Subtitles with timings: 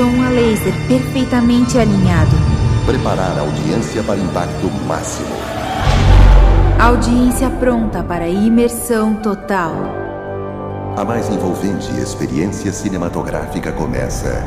[0.00, 2.34] som a laser perfeitamente alinhado.
[2.86, 5.28] Preparar a audiência para impacto máximo.
[6.78, 9.74] Audiência pronta para imersão total.
[10.96, 14.42] A mais envolvente experiência cinematográfica começa.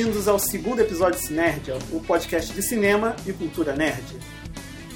[0.00, 4.02] Bem-vindos ao segundo episódio de Sinergia, o podcast de cinema e cultura nerd.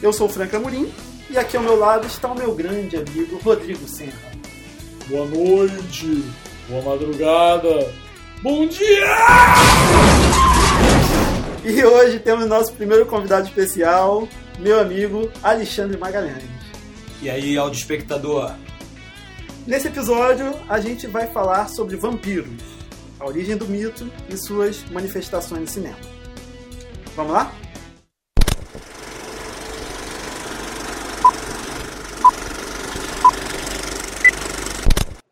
[0.03, 0.91] Eu sou o Frank Amorim
[1.29, 4.33] e aqui ao meu lado está o meu grande amigo Rodrigo Senra.
[5.07, 6.25] Boa noite,
[6.67, 7.93] boa madrugada,
[8.43, 9.05] bom dia!
[11.63, 14.27] E hoje temos nosso primeiro convidado especial,
[14.59, 16.45] meu amigo Alexandre Magalhães.
[17.21, 18.55] E aí, áudio espectador?
[19.67, 22.74] Nesse episódio, a gente vai falar sobre vampiros,
[23.25, 25.97] a origem do mito e suas manifestações no cinema.
[27.17, 27.51] Vamos lá?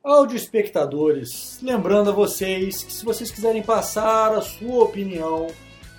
[0.03, 5.47] Áudio espectadores, lembrando a vocês que se vocês quiserem passar a sua opinião,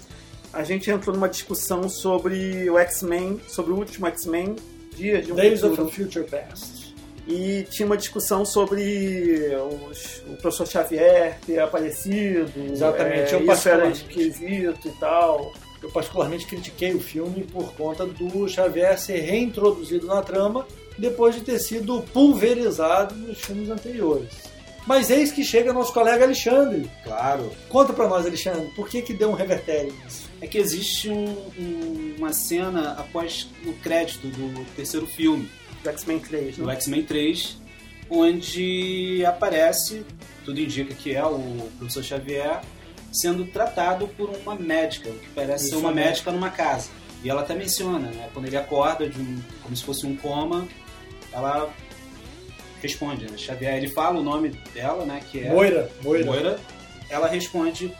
[0.54, 4.56] a gente entrou numa discussão sobre o X-Men, sobre o último X-Men,
[4.96, 5.88] Dias de um Days of Futuro.
[5.88, 6.77] a Future Past.
[7.28, 9.52] E tinha uma discussão sobre
[9.92, 12.50] os- o professor Xavier ter aparecido.
[12.72, 14.00] Exatamente, é, eu isso era particularmente.
[14.08, 15.54] esquisito e tal.
[15.84, 20.66] Eu particularmente critiquei o filme por conta do Xavier ser reintroduzido na trama
[20.98, 24.30] depois de ter sido pulverizado nos filmes anteriores.
[24.88, 26.90] Mas eis que chega nosso colega Alexandre.
[27.04, 27.52] Claro.
[27.68, 30.30] Conta pra nós, Alexandre, por que que deu um revertério nisso?
[30.42, 35.50] É que existe um- um- uma cena após o crédito do terceiro filme,
[35.84, 36.74] Do X-Men 3, do né?
[36.74, 37.58] X-Men 3,
[38.10, 40.06] onde aparece,
[40.44, 42.62] tudo indica que é o professor Xavier,
[43.12, 46.10] sendo tratado por uma médica, o que parece Isso ser uma mesmo.
[46.10, 46.90] médica numa casa.
[47.24, 48.30] E ela até menciona, né?
[48.34, 50.68] Quando ele acorda de um, como se fosse um coma,
[51.32, 51.74] ela
[52.82, 53.38] responde, né?
[53.38, 55.22] Xavier, ele fala o nome dela, né?
[55.32, 56.26] Que é Moira, Moira.
[56.26, 56.60] Moira.
[57.10, 57.92] Ela responde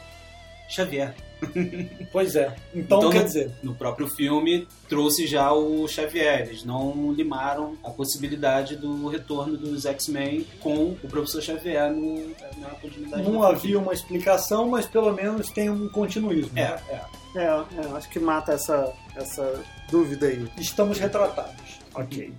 [0.68, 1.14] Xavier.
[2.12, 2.54] Pois é.
[2.74, 6.40] Então, Então, quer no- dizer, No próprio filme trouxe já o Xavier.
[6.48, 12.28] Eles não limaram a possibilidade do retorno dos X-Men com o professor Xavier no,
[12.58, 13.22] na continuidade.
[13.30, 13.76] não havia filme.
[13.76, 16.58] uma explicação, mas pelo menos tem um continuismo.
[16.58, 16.80] É, né?
[16.90, 17.18] é.
[17.36, 20.48] É, é, acho que mata essa, essa dúvida aí.
[20.58, 21.78] Estamos retratados.
[21.94, 22.32] Ok.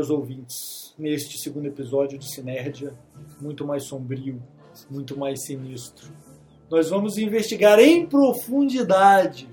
[0.00, 2.94] Caros ouvintes, neste segundo episódio de Sinergia,
[3.38, 4.42] muito mais sombrio,
[4.90, 6.10] muito mais sinistro,
[6.70, 9.46] nós vamos investigar em profundidade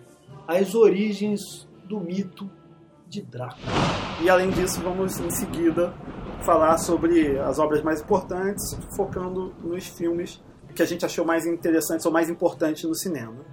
[0.47, 2.50] as origens do mito
[3.09, 3.68] de Drácula.
[4.24, 5.94] E além disso, vamos em seguida
[6.46, 10.41] falar sobre as obras mais importantes, focando nos filmes
[10.74, 13.46] que a gente achou mais interessantes ou mais importantes no cinema.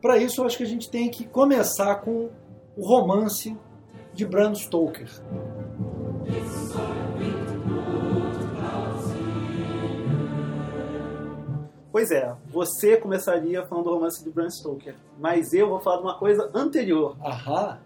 [0.00, 2.30] Para isso, eu acho que a gente tem que começar com
[2.74, 3.54] o romance
[4.14, 5.10] de Bram Stoker.
[11.96, 16.02] Pois é, você começaria falando do romance de Bram Stoker, mas eu vou falar de
[16.02, 17.78] uma coisa anterior, Ahá!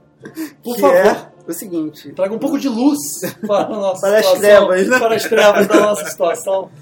[0.65, 2.11] Por que favor, é o seguinte.
[2.11, 2.99] traga um pouco de luz
[3.47, 4.99] para a nossa Para as situação, trevas, né?
[4.99, 6.73] Para as trevas da nossa situação.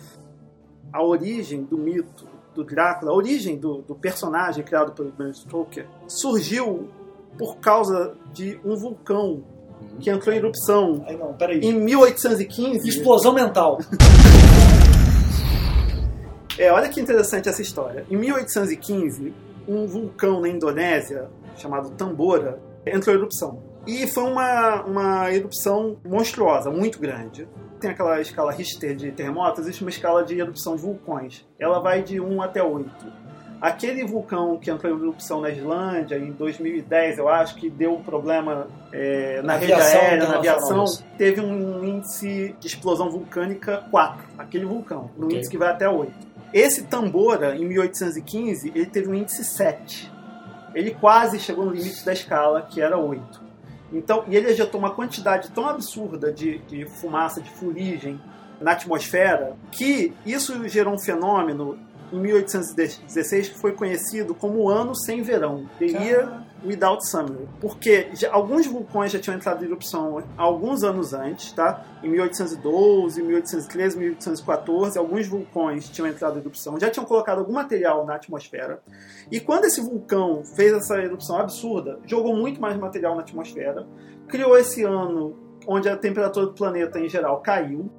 [0.91, 5.87] a origem do mito do Drácula, a origem do, do personagem criado pelo Bram Stoker,
[6.07, 6.89] surgiu
[7.37, 9.45] por causa de um vulcão
[10.01, 12.89] que entrou em erupção não, em 1815.
[12.89, 13.77] Explosão mental.
[16.59, 18.05] É, olha que interessante essa história.
[18.11, 19.33] Em 1815,
[19.67, 23.63] um vulcão na Indonésia, chamado Tambora, entrou em erupção.
[23.87, 27.49] E foi uma, uma erupção monstruosa, muito grande.
[27.81, 31.47] Tem aquela escala Richter de terremotos, existe uma escala de erupção de vulcões.
[31.59, 32.91] Ela vai de 1 até 8.
[33.61, 38.03] Aquele vulcão que entrou em erupção na Islândia em 2010, eu acho, que deu um
[38.03, 40.85] problema é, na rede Aviação aérea, na aviação,
[41.17, 45.39] teve um índice de explosão vulcânica 4, aquele vulcão, no Ok.
[45.39, 46.13] índice que vai até 8.
[46.53, 50.11] Esse Tambora, em 1815, ele teve um índice 7.
[50.75, 53.49] Ele quase chegou no limite da escala, que era 8.
[53.93, 58.21] Então, e ele ejetou uma quantidade tão absurda de, de fumaça, de fuligem
[58.61, 61.79] na atmosfera, que isso gerou um fenômeno
[62.13, 68.09] em 1816 que foi conhecido como o ano sem verão, The Year Without Summer, porque
[68.15, 71.85] já- alguns vulcões já tinham entrado em erupção alguns anos antes, tá?
[72.03, 78.05] Em 1812, 1813, 1814, alguns vulcões tinham entrado em erupção, já tinham colocado algum material
[78.05, 78.81] na atmosfera.
[79.31, 83.87] E quando esse vulcão fez essa erupção absurda, jogou muito mais material na atmosfera,
[84.27, 87.91] criou esse ano onde a temperatura do planeta em geral caiu.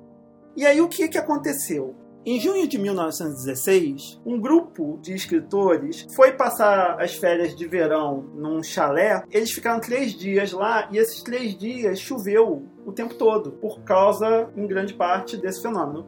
[0.55, 1.95] E aí o que, que aconteceu?
[2.31, 8.61] Em junho de 1916, um grupo de escritores foi passar as férias de verão num
[8.61, 9.23] chalé.
[9.31, 14.47] Eles ficaram três dias lá e esses três dias choveu o tempo todo, por causa,
[14.55, 16.05] em grande parte, desse fenômeno.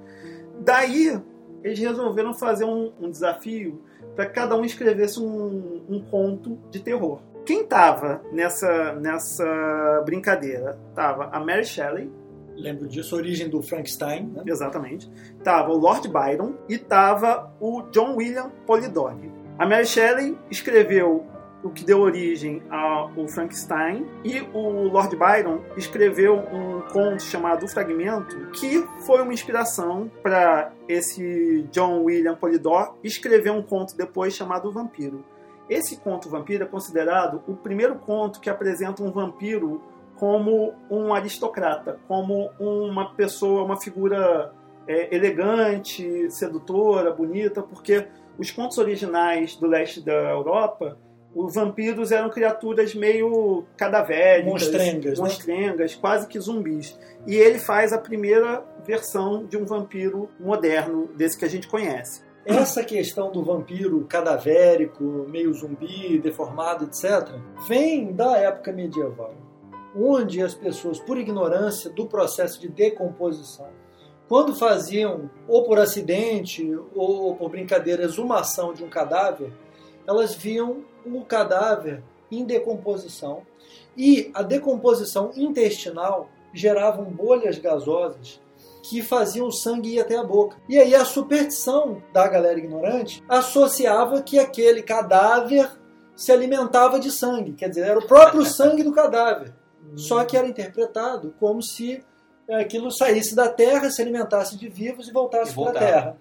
[0.60, 1.20] Daí,
[1.64, 3.82] eles resolveram fazer um, um desafio
[4.16, 7.20] para cada um escrevesse um, um conto de terror.
[7.44, 10.78] Quem estava nessa, nessa brincadeira?
[10.94, 12.12] Tava a Mary Shelley,
[12.62, 14.28] Lembro disso, origem do Frankenstein.
[14.28, 14.44] Né?
[14.46, 15.10] Exatamente.
[15.44, 19.32] Tava o Lord Byron e tava o John William Polidori.
[19.58, 21.26] A Mary Shelley escreveu
[21.64, 27.68] o que deu origem ao Frankenstein e o Lord Byron escreveu um conto chamado O
[27.68, 34.70] Fragmento que foi uma inspiração para esse John William Polidori escrever um conto depois chamado
[34.70, 35.24] O Vampiro.
[35.70, 39.82] Esse conto Vampiro é considerado o primeiro conto que apresenta um vampiro
[40.22, 44.54] como um aristocrata, como uma pessoa, uma figura
[44.88, 48.06] é, elegante, sedutora, bonita, porque
[48.38, 50.96] os contos originais do leste da Europa,
[51.34, 55.26] os vampiros eram criaturas meio cadavéricas, Monstrengas, né?
[55.26, 56.96] monstrengas, quase que zumbis.
[57.26, 62.22] E ele faz a primeira versão de um vampiro moderno, desse que a gente conhece.
[62.46, 67.28] Essa questão do vampiro cadavérico, meio zumbi, deformado, etc.,
[67.68, 69.34] vem da época medieval,
[69.96, 73.68] onde as pessoas, por ignorância do processo de decomposição,
[74.28, 79.52] quando faziam, ou por acidente, ou por brincadeira, exumação de um cadáver,
[80.08, 82.02] elas viam o cadáver
[82.32, 83.42] em decomposição.
[83.98, 88.40] E a decomposição intestinal gerava bolhas gasosas
[88.84, 90.58] que faziam o sangue ir até a boca.
[90.68, 95.70] E aí a superstição da galera ignorante associava que aquele cadáver
[96.16, 99.54] se alimentava de sangue, quer dizer, era o próprio sangue do cadáver.
[99.96, 102.04] Só que era interpretado como se
[102.50, 106.18] aquilo saísse da terra, se alimentasse de vivos e voltasse para a terra.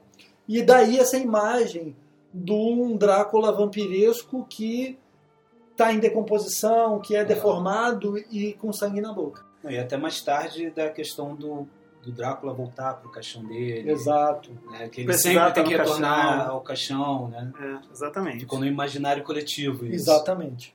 [0.49, 1.97] E daí essa imagem
[2.33, 4.99] de um Drácula vampiresco que
[5.71, 9.45] está em decomposição, que é deformado e com sangue na boca.
[9.65, 11.69] E até mais tarde da questão do,
[12.03, 13.91] do Drácula voltar pro caixão dele.
[13.91, 14.51] Exato.
[14.71, 16.53] né, que ele Precisar sempre tem tá que no retornar caixão.
[16.53, 17.53] ao caixão, né?
[17.61, 18.41] É, exatamente.
[18.41, 19.95] Ficou no imaginário coletivo isso.
[19.95, 20.75] Exatamente.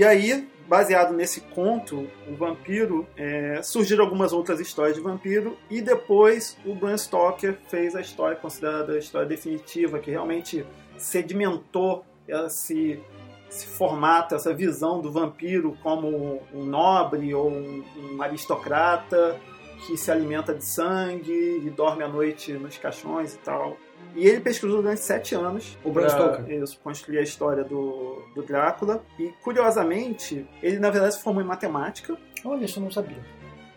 [0.00, 5.82] E aí, baseado nesse conto, o vampiro, é, surgiram algumas outras histórias de vampiro e
[5.82, 10.64] depois o Bram Stoker fez a história considerada a história definitiva, que realmente
[10.96, 12.98] sedimentou esse,
[13.50, 19.38] esse formato, essa visão do vampiro como um nobre ou um, um aristocrata
[19.86, 23.76] que se alimenta de sangue e dorme à noite nos caixões e tal.
[24.14, 25.78] E ele pesquisou durante sete anos.
[25.84, 26.50] O Bram Stoker.
[26.50, 29.04] Isso, construir a história do, do Drácula.
[29.18, 33.18] E, curiosamente, ele, na verdade, se formou em matemática, Olha, isso eu não sabia.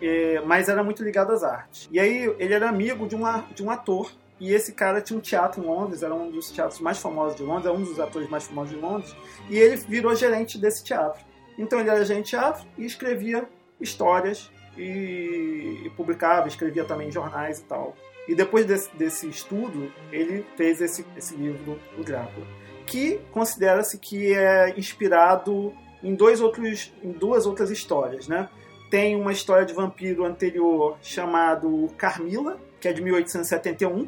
[0.01, 1.88] é, mas era muito ligado às artes.
[1.92, 4.12] E aí, ele era amigo de um, a- de um ator.
[4.39, 7.44] E esse cara tinha um teatro em Londres, era um dos teatros mais famosos de
[7.44, 9.15] Londres, era um dos atores mais famosos de Londres.
[9.50, 11.24] E ele virou gerente desse teatro.
[11.58, 13.48] Então, ele era gerente de teatro e escrevia
[13.80, 17.96] histórias e, e publicava, escrevia também em jornais e tal.
[18.27, 22.46] E depois desse, desse estudo, ele fez esse, esse livro, O Drácula,
[22.86, 28.27] que considera-se que é inspirado em, dois outros, em duas outras histórias.
[28.27, 28.48] Né?
[28.89, 34.08] Tem uma história de vampiro anterior chamado Carmila, que é de 1871,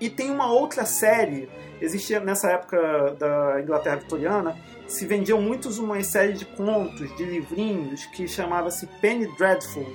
[0.00, 1.48] e tem uma outra série,
[1.80, 4.56] existia nessa época da Inglaterra vitoriana,
[4.86, 9.86] se vendiam muitos uma série de contos, de livrinhos, que chamava-se Penny Dreadful,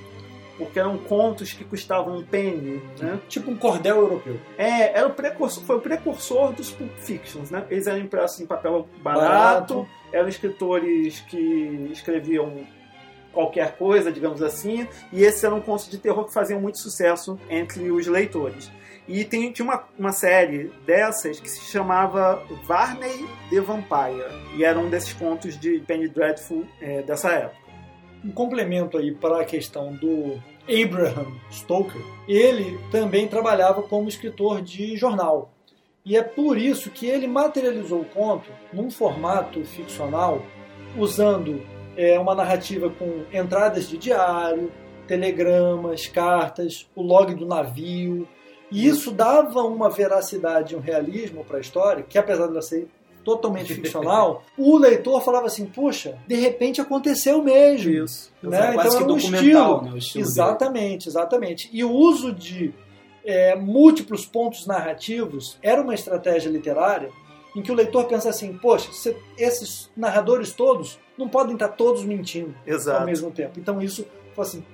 [0.60, 3.18] porque eram contos que custavam um penny, né?
[3.28, 4.38] Tipo um cordel europeu.
[4.58, 7.64] É, era o precursor, foi o precursor dos Pulp Fictions, né?
[7.70, 9.88] Eles eram impressos em papel barato, Barato.
[10.12, 12.66] eram escritores que escreviam
[13.32, 17.90] qualquer coisa, digamos assim, e esses eram contos de terror que faziam muito sucesso entre
[17.90, 18.70] os leitores.
[19.08, 24.78] E tem, tinha uma, uma série dessas que se chamava Varney the Vampire, e era
[24.78, 27.59] um desses contos de Penny Dreadful é, dessa época.
[28.24, 34.96] Um complemento aí para a questão do Abraham Stoker, ele também trabalhava como escritor de
[34.96, 35.52] jornal.
[36.04, 40.42] E é por isso que ele materializou o conto num formato ficcional,
[40.96, 41.62] usando
[41.96, 44.72] é, uma narrativa com entradas de diário,
[45.06, 48.28] telegramas, cartas, o log do navio.
[48.70, 52.88] E isso dava uma veracidade, um realismo para a história, que apesar de ela ser
[53.24, 57.90] totalmente ficcional, o leitor falava assim, puxa, de repente aconteceu mesmo.
[57.90, 58.32] Isso.
[58.42, 58.72] Né?
[58.72, 59.42] Quase Então que era um documental,
[59.76, 59.82] estilo.
[59.82, 61.70] né, o estilo exatamente, exatamente.
[61.72, 62.72] E o uso de
[63.24, 67.10] é, múltiplos pontos narrativos era uma estratégia literária
[67.54, 72.04] em que o leitor pensa assim, poxa, se- esses narradores todos não podem estar todos
[72.04, 73.04] mentindo ao Exato.
[73.04, 73.58] mesmo tempo.
[73.58, 74.64] Então isso, fala assim,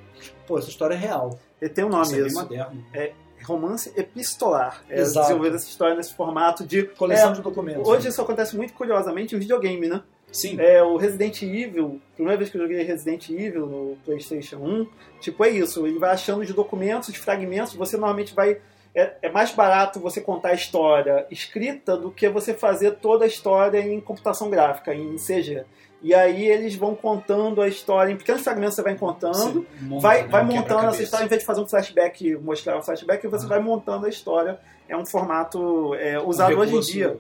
[0.47, 1.39] pô, essa história é real.
[1.61, 2.47] Ele tem um nome Isso
[2.93, 3.13] é.
[3.45, 4.83] Romance epistolar.
[4.89, 5.27] É Exato.
[5.27, 6.85] desenvolver essa história nesse formato de.
[6.85, 7.87] Coleção É, de documentos.
[7.87, 10.03] Hoje isso acontece muito curiosamente em videogame, né?
[10.33, 10.61] Sim.
[10.61, 14.87] É, o Resident Evil, primeira vez que eu joguei Resident Evil no PlayStation 1,
[15.21, 18.59] tipo, é isso, ele vai achando de documentos, de fragmentos, você normalmente vai.
[18.95, 23.29] É, é mais barato você contar a história escrita do que você fazer toda a
[23.29, 25.65] história em computação gráfica, em CG.
[26.03, 30.23] E aí eles vão contando a história, em pequenos fragmentos você vai contando, monta, vai,
[30.23, 33.27] né, vai um montando essa história, em vez de fazer um flashback, mostrar o flashback,
[33.27, 33.49] você Ah.
[33.49, 34.61] vai montando a história.
[34.89, 37.19] É um formato é, usado Um hoje em dia,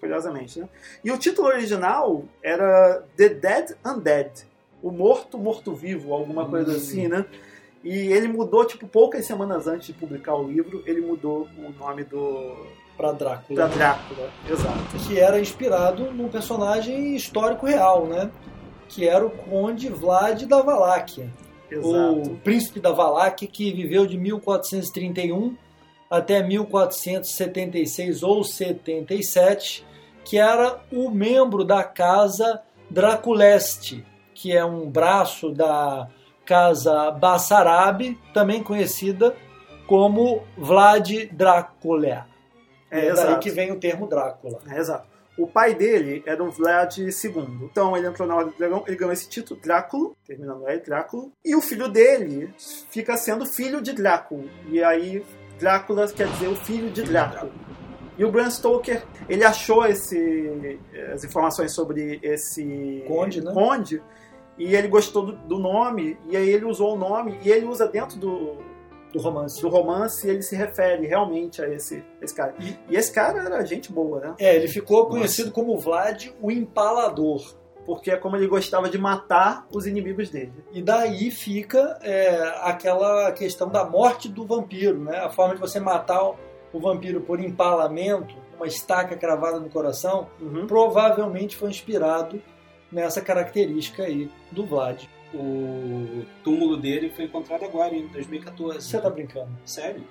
[0.00, 0.60] curiosamente.
[0.60, 0.68] Né?
[1.04, 4.30] E o título original era The Dead Undead,
[4.82, 6.76] o morto morto-vivo, alguma coisa Hum.
[6.76, 7.26] assim, né?
[7.84, 12.04] E ele mudou, tipo, poucas semanas antes de publicar o livro, ele mudou o nome
[12.04, 12.56] do
[12.96, 13.68] Para Drácula.
[13.68, 14.30] Drácula.
[14.48, 14.98] Exato.
[15.06, 18.30] que era inspirado num personagem histórico real, né?
[18.88, 21.30] Que era o Conde Vlad da Valáquia.
[21.70, 22.32] Exato.
[22.32, 25.56] o príncipe da Valáquia que viveu de 1431
[26.10, 29.82] até 1476 ou 77,
[30.22, 36.08] que era o membro da casa Draculeste, que é um braço da
[36.44, 39.34] casa Bassarabe, também conhecida
[39.86, 42.26] como Vlad Drácula.
[42.92, 44.60] É, É, daí que vem o termo Drácula.
[44.68, 45.06] É, exato.
[45.36, 47.08] O pai dele era o Vlad II.
[47.62, 51.32] Então ele entrou na Ordem do Dragão, ele ganhou esse título, Dráculo, terminando aí, Dráculo.
[51.42, 52.52] E o filho dele
[52.90, 54.48] fica sendo filho de Dráculo.
[54.68, 55.24] E aí,
[55.58, 57.50] Drácula quer dizer o filho de Dráculo.
[58.18, 60.78] E o Bram Stoker, ele achou esse,
[61.14, 63.52] as informações sobre esse Conde, né?
[63.54, 64.02] conde,
[64.58, 67.88] e ele gostou do, do nome, e aí ele usou o nome, e ele usa
[67.88, 68.58] dentro do,
[69.12, 69.60] Do romance.
[69.60, 72.54] do romance, ele se refere realmente a esse, esse cara.
[72.58, 74.34] E, e esse cara era gente boa, né?
[74.38, 75.10] É, ele ficou Nossa.
[75.10, 77.54] conhecido como Vlad o Empalador.
[77.84, 80.52] porque é como ele gostava de matar os inimigos dele.
[80.72, 85.18] E daí fica é, aquela questão da morte do vampiro, né?
[85.18, 86.22] A forma de você matar
[86.72, 90.66] o vampiro por empalamento, uma estaca cravada no coração, Uhum.
[90.66, 92.40] provavelmente foi inspirado
[92.90, 95.02] nessa característica aí do Vlad.
[95.34, 98.86] O túmulo dele foi encontrado agora, em 2014.
[98.86, 99.50] Você tá brincando?
[99.64, 100.04] Sério?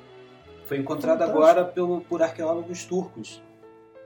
[0.66, 1.44] Foi encontrado Fantástico.
[1.44, 3.42] agora pelo, por arqueólogos turcos.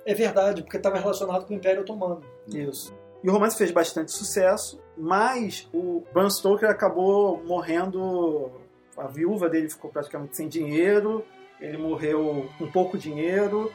[0.06, 2.22] É verdade, porque estava relacionado com o Império Otomano.
[2.48, 2.94] Isso.
[3.24, 8.52] E o romance fez bastante sucesso, mas o Bram Stoker acabou morrendo.
[8.96, 11.26] A viúva dele ficou praticamente sem dinheiro,
[11.60, 13.72] ele morreu com pouco dinheiro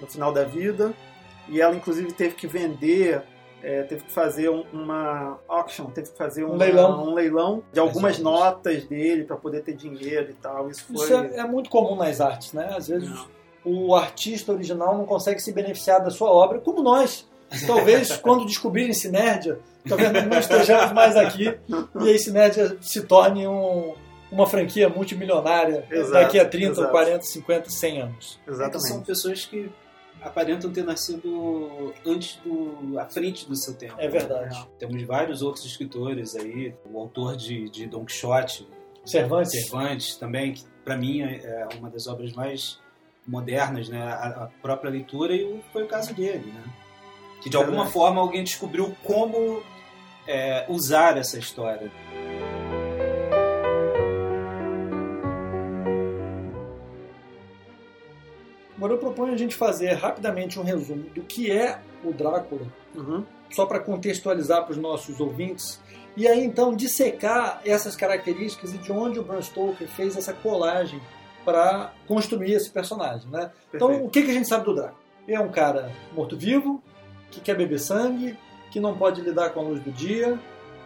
[0.00, 0.92] no final da vida,
[1.48, 3.22] e ela, inclusive, teve que vender.
[3.62, 7.08] É, teve que fazer um- uma auction, teve que fazer uma- leilão.
[7.08, 10.70] um leilão de algumas As notas dele para poder ter dinheiro e tal.
[10.70, 11.04] Isso foi.
[11.04, 12.70] Isso é, é muito comum nas artes, né?
[12.76, 13.10] Às vezes
[13.64, 17.28] o artista original não consegue se beneficiar da sua obra, como nós.
[17.66, 21.54] Talvez quando descobrirem Sinergia, talvez não estejamos mais aqui
[22.00, 23.94] e aí Sinergia se torne um-
[24.30, 26.90] uma franquia multimilionária Exato, daqui a 30, exato.
[26.90, 28.38] 40, 50, 100 anos.
[28.46, 28.88] É Exatamente.
[28.88, 29.70] são pessoas que
[30.22, 32.98] aparentam ter nascido antes do.
[32.98, 33.94] à frente do seu tempo.
[33.98, 34.68] É verdade.
[34.78, 38.66] Temos vários outros escritores aí, o autor de, de Don Quixote,
[39.04, 39.52] Cervantes.
[39.52, 41.36] Cervantes também, que para mim é
[41.72, 42.78] é uma das obras mais
[43.26, 44.02] modernas, né?
[44.02, 46.64] A, a própria leitura e o- foi o caso dele, né?
[47.42, 47.92] Que de alguma Verdade.
[47.92, 49.62] forma alguém descobriu como
[50.26, 51.90] é, usar essa história.
[58.78, 62.62] Agora eu proponho a gente fazer rapidamente um resumo do que é o Drácula,
[62.94, 63.24] Uhum.
[63.50, 65.80] só para contextualizar para os nossos ouvintes,
[66.16, 71.00] e aí então dissecar essas características e de onde o Bram Stoker fez essa colagem
[71.44, 73.50] para construir esse personagem, né?
[73.74, 75.00] Então, o que, que a gente sabe do Drácula?
[75.26, 76.80] Ele é um cara morto-vivo,
[77.32, 78.38] que quer beber sangue,
[78.70, 80.38] que não pode lidar com a luz do dia,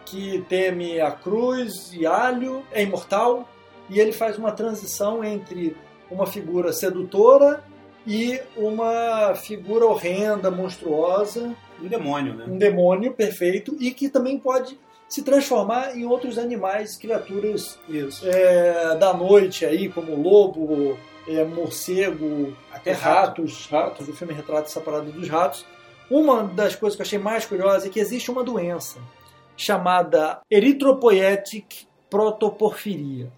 [0.03, 3.47] que teme a cruz e alho, é imortal,
[3.87, 5.77] e ele faz uma transição entre
[6.09, 7.63] uma figura sedutora
[8.05, 12.45] e uma figura horrenda, monstruosa, Um demônio, né?
[12.47, 18.27] um demônio perfeito, e que também pode se transformar em outros animais, criaturas Isso.
[18.27, 24.81] é, da noite aí, como lobo, é, morcego, Até ratos, ratos, o filme retrata essa
[24.81, 25.65] parada dos ratos.
[26.09, 28.99] Uma das coisas que eu achei mais curiosa é que existe uma doença
[29.55, 33.31] chamada eritropoietic protoporfiria,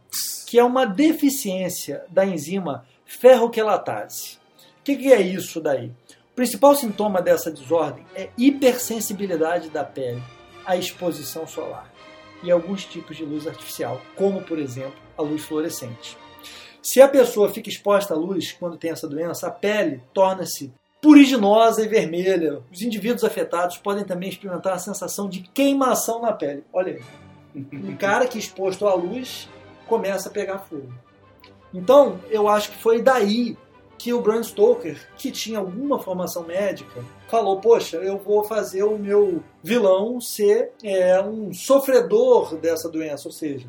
[0.48, 4.39] que é uma deficiência da enzima ferroquelatase.
[4.85, 5.87] O que, que é isso daí?
[5.87, 10.21] O principal sintoma dessa desordem é hipersensibilidade da pele
[10.63, 11.91] à exposição solar
[12.43, 16.15] e alguns tipos de luz artificial, como por exemplo a luz fluorescente.
[16.83, 21.83] Se a pessoa fica exposta à luz quando tem essa doença, a pele torna-se puriginosa
[21.83, 22.61] e vermelha.
[22.71, 26.63] Os indivíduos afetados podem também experimentar a sensação de queimação na pele.
[26.71, 27.01] Olha aí.
[27.73, 29.49] Um cara que é exposto à luz
[29.87, 30.93] começa a pegar fogo.
[31.73, 33.57] Então, eu acho que foi daí
[34.05, 39.00] que o Bram Stoker, que tinha alguma formação médica, falou: Poxa, eu vou fazer o
[39.00, 43.67] meu vilão ser é, um sofredor dessa doença, ou seja,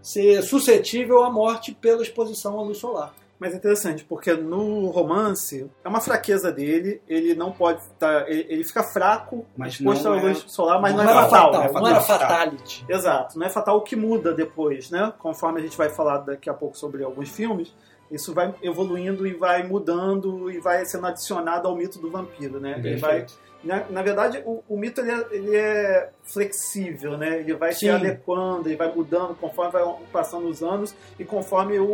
[0.00, 3.12] ser suscetível à morte pela exposição à luz solar.
[3.40, 8.30] Mas é interessante, porque no romance é uma fraqueza dele, ele não pode estar.
[8.30, 11.12] ele, ele fica fraco, Mas exposto não à é- luz solar, mas não, não é
[11.12, 11.52] era fatal.
[11.52, 12.28] fatal, não era fatal.
[12.28, 12.84] fatality.
[12.88, 15.12] Exato, não é fatal o que muda depois, né?
[15.18, 17.74] Conforme a gente vai falar daqui a pouco sobre alguns filmes,
[18.12, 22.80] isso vai evoluindo e vai mudando e vai sendo adicionado ao mito do vampiro, né?
[22.84, 23.26] Ele vai,
[23.64, 27.40] na, na verdade, o, o mito ele é, ele é flexível, né?
[27.40, 27.90] Ele vai se Sim.
[27.90, 31.86] adequando, ele vai mudando conforme vai passando os anos e conforme o,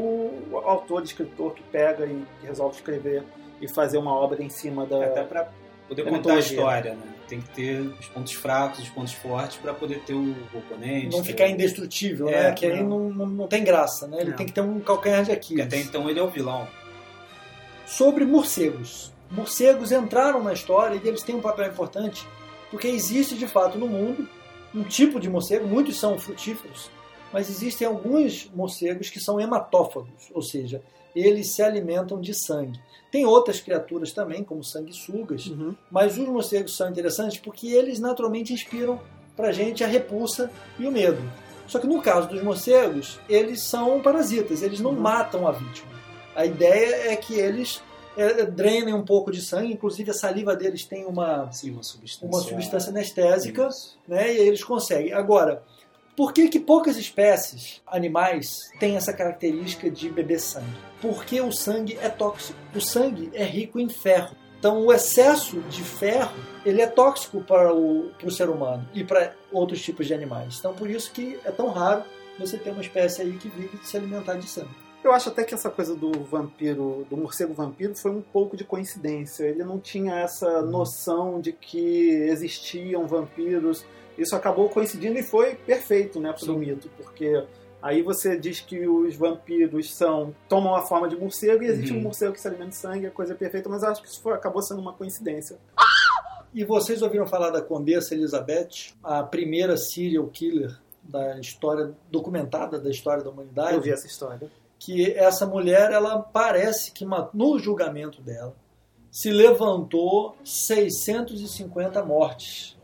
[0.51, 3.23] o autor, escritor que pega e que resolve escrever
[3.61, 5.05] e fazer uma obra em cima da.
[5.05, 5.49] Até pra
[5.89, 7.18] poder contar a história, né?
[7.29, 11.15] Tem que ter os pontos fracos, os pontos fortes pra poder ter o oponente.
[11.15, 12.53] Não ficar indestrutível, É, né?
[12.53, 13.11] Que aí não.
[13.11, 14.19] não, não, tem graça, né?
[14.21, 14.37] Ele Não.
[14.37, 15.67] tem que ter um calcanhar de Porque Aquiles.
[15.67, 16.67] até então ele é o vilão.
[17.87, 19.13] Sobre morcegos.
[19.31, 22.27] Morcegos entraram na história e eles têm um papel importante
[22.71, 24.29] porque existe de fato no mundo
[24.75, 26.91] um tipo de morcego, muitos são frutíferos,
[27.33, 30.83] mas existem alguns morcegos que são hematófagos, ou seja,
[31.15, 32.79] eles se alimentam de sangue.
[33.11, 35.75] Tem outras criaturas também, como sanguessugas, Uhum.
[35.91, 39.01] mas os morcegos são interessantes porque eles naturalmente inspiram
[39.37, 41.23] pra gente a repulsa e o medo.
[41.67, 45.01] Só que no caso dos morcegos, eles são parasitas, eles não Uhum.
[45.01, 45.89] matam a vítima.
[46.35, 47.83] A ideia é que eles
[48.17, 52.27] é, drenem um pouco de sangue, inclusive a saliva deles tem uma, Sim, uma substância.
[52.27, 53.97] uma substância anestésica, Isso.
[54.09, 55.13] né, e aí eles conseguem.
[55.13, 55.63] Agora,
[56.19, 60.77] por que, que poucas espécies animais têm essa característica de beber sangue?
[61.01, 62.59] Porque o sangue é tóxico.
[62.75, 64.35] O sangue é rico em ferro.
[64.59, 66.35] Então, o excesso de ferro
[66.67, 70.57] ele é tóxico para o, para o ser humano e para outros tipos de animais.
[70.59, 72.03] Então, por isso que é tão raro
[72.37, 74.75] você ter uma espécie aí que vive de se alimentar de sangue.
[75.05, 78.65] Eu acho até que essa coisa do vampiro, do morcego vampiro, foi um pouco de
[78.65, 79.45] coincidência.
[79.45, 83.87] Ele não tinha essa noção de que existiam vampiros.
[84.19, 86.59] Isso acabou coincidindo e foi perfeito, né, pro Sim.
[86.59, 87.45] mito, porque
[87.81, 92.01] aí você diz que os vampiros são tomam a forma de morcego e existe Uhum.
[92.01, 94.33] um morcego que se alimenta de sangue, é coisa perfeita, mas acho que isso foi,
[94.35, 95.57] acabou sendo uma coincidência.
[96.53, 102.91] E vocês ouviram falar da Condessa Elizabeth, a primeira serial killer da história documentada da
[102.91, 103.75] história da humanidade?
[103.75, 104.51] Eu vi essa história.
[104.79, 107.05] que essa mulher, ela parece que
[107.35, 108.55] no julgamento dela
[109.11, 112.78] se levantou 650 mortes.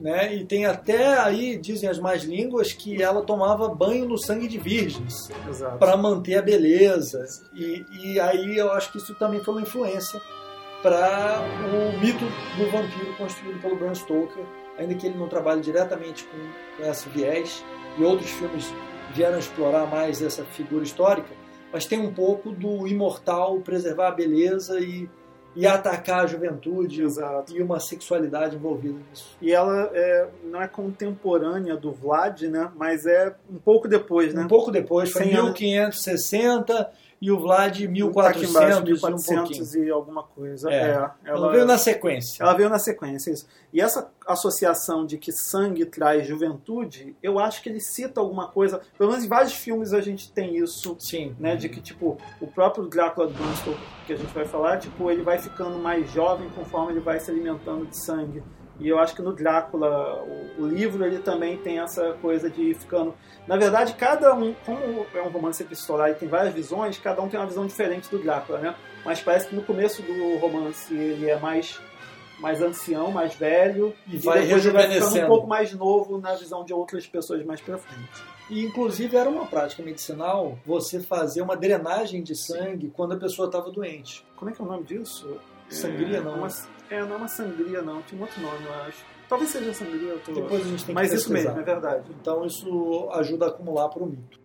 [0.00, 0.34] Né?
[0.34, 4.56] E tem até aí, dizem as más línguas, que ela tomava banho no sangue de
[4.56, 5.28] virgens
[5.78, 7.22] para manter a beleza.
[7.54, 10.18] E, e aí eu acho que isso também foi uma influência
[10.82, 12.24] para o mito
[12.56, 14.42] do vampiro construído pelo Bram Stoker,
[14.78, 17.62] ainda que ele não trabalhe diretamente com, com esse viés,
[17.98, 18.72] e outros filmes
[19.14, 21.34] vieram explorar mais essa figura histórica,
[21.70, 25.08] mas tem um pouco do imortal preservar a beleza e,
[25.54, 27.56] e atacar a juventude Exato.
[27.56, 29.36] e uma sexualidade envolvida nisso.
[29.40, 32.70] E ela é, não é contemporânea do Vlad, né?
[32.76, 34.44] Mas é um pouco depois, né?
[34.44, 35.58] Um pouco depois, foi anos.
[35.60, 39.42] 1560 e o Vlad Tá aqui 1400 embaixo, e um pouquinho.
[39.42, 40.70] 1400 e alguma coisa.
[40.70, 40.74] É.
[40.74, 42.42] É, Ela, ela, veio na sequência.
[42.42, 43.46] ela veio na sequência, isso.
[43.72, 48.80] E essa associação de que sangue traz juventude, eu acho que ele cita alguma coisa.
[48.96, 50.96] Pelo menos em vários filmes a gente tem isso.
[50.98, 51.36] Sim.
[51.38, 55.22] Né, de que, tipo, o próprio Drácula Stoker, que a gente vai falar, tipo, ele
[55.22, 58.42] vai ficando mais jovem conforme ele vai se alimentando de sangue.
[58.80, 62.70] E eu acho que no Drácula, o, o livro, ele também tem essa coisa de
[62.70, 63.14] ir ficando...
[63.46, 67.28] Na verdade, cada um, como é um romance epistolar e tem várias visões, cada um
[67.28, 68.74] tem uma visão diferente do Drácula, né?
[69.04, 71.78] Mas parece que no começo do romance ele é mais
[72.40, 76.34] mais ancião, mais velho, E vai depois ele vai ficando um pouco mais novo na
[76.34, 78.24] visão de outras pessoas mais pra frente.
[78.48, 83.46] E, inclusive, era uma prática medicinal você fazer uma drenagem de sangue quando a pessoa
[83.46, 84.26] estava doente.
[84.36, 85.36] Como é que é o nome disso?
[85.68, 86.48] Sangria, é, não, Uma?
[86.90, 88.02] É, não é uma sangria, não.
[88.02, 89.04] Tinha um outro nome, eu acho.
[89.28, 90.32] Talvez seja sangria, eu tô...
[90.32, 91.54] Depois a gente tem que Mas isso pesquisar.
[91.54, 92.04] mesmo, é verdade.
[92.20, 94.38] Então, isso ajuda a acumular para o mito.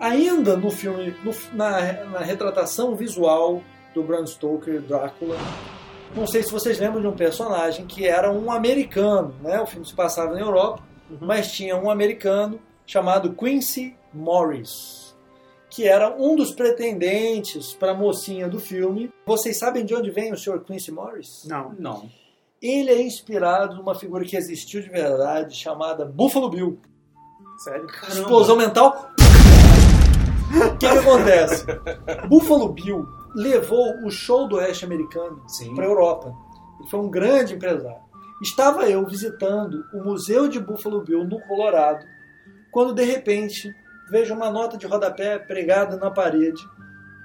[0.00, 3.62] Ainda no filme, no- na, na retratação visual
[3.94, 5.36] do Bram Stoker Drácula,
[6.16, 9.60] não sei se vocês lembram de um personagem que era um americano, né?
[9.60, 10.82] O filme se passava na Europa,
[11.20, 15.01] mas tinha um americano chamado Quincy Morris,
[15.72, 19.10] que era um dos pretendentes para a mocinha do filme.
[19.24, 20.60] Vocês sabem de onde vem o Sr.
[20.60, 21.46] Quincy Morris?
[21.46, 21.74] Não.
[21.78, 22.10] Não.
[22.60, 26.78] Ele é inspirado numa figura que existiu de verdade, chamada Buffalo Bill.
[27.64, 27.86] Sério?
[28.06, 29.12] Explosão mental.
[30.54, 31.64] O que, que acontece?
[32.28, 35.42] Buffalo Bill levou o show do oeste americano
[35.74, 36.34] para a Europa.
[36.80, 38.02] Ele foi um grande empresário.
[38.42, 42.04] Estava eu visitando o Museu de Buffalo Bill no Colorado,
[42.70, 43.74] quando de repente
[44.10, 46.62] vejo uma nota de rodapé pregada na parede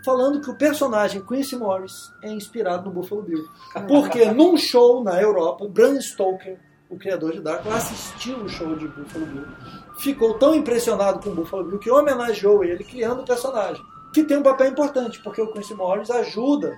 [0.07, 3.43] falando que o personagem Quincy Morris é inspirado no Buffalo Bill.
[3.89, 6.57] Porque num show na Europa, o Bram Stoker,
[6.89, 9.45] o criador de Drácula, assistiu o show de Buffalo Bill.
[9.99, 13.83] Ficou tão impressionado com o Buffalo Bill que homenageou ele criando o personagem.
[14.13, 16.73] Que tem um papel importante, porque o Quincy Morris ajuda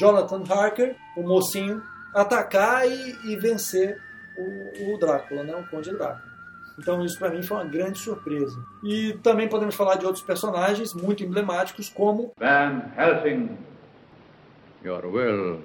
[0.00, 1.80] Jonathan Harker, o mocinho,
[2.12, 3.96] a atacar e, e vencer
[4.36, 5.54] o, o Drácula, né?
[5.54, 6.31] o Conde Drácula.
[6.78, 8.58] Então isso para mim foi uma grande surpresa.
[8.82, 13.56] E também podemos falar de outros personagens muito emblemáticos, como Van Helsing,
[14.84, 15.60] your will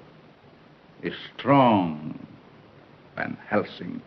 [1.02, 2.14] is strong,
[3.16, 4.00] Van Helsing.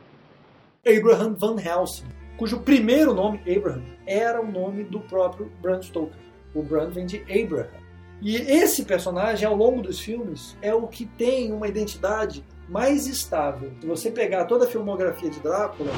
[0.86, 6.20] Abraham Van Helsing, cujo primeiro nome, Abraham, era o nome do próprio Bram Stoker.
[6.54, 7.82] O Bram vem de Abraham.
[8.22, 13.72] E esse personagem, ao longo dos filmes, é o que tem uma identidade mais estável.
[13.82, 15.92] Se você pegar toda a filmografia de Drácula,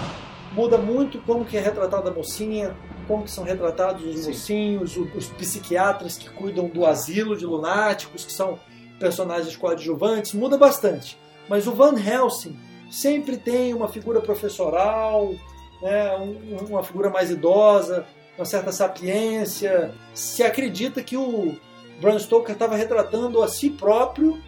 [0.56, 2.76] muda muito como que é retratada a mocinha,
[3.08, 4.30] como que são retratados os Sim.
[4.30, 8.60] mocinhos, o- os psiquiatras que cuidam do asilo de lunáticos, que são
[9.00, 11.18] personagens coadjuvantes, muda bastante.
[11.50, 12.58] Mas o Van Helsing
[12.90, 15.34] sempre tem uma figura professoral,
[15.82, 18.06] né, um- uma figura mais idosa,
[18.38, 19.94] uma certa sapiência.
[20.14, 21.56] Se acredita que o
[22.00, 24.40] Bram Stoker estava retratando a si próprio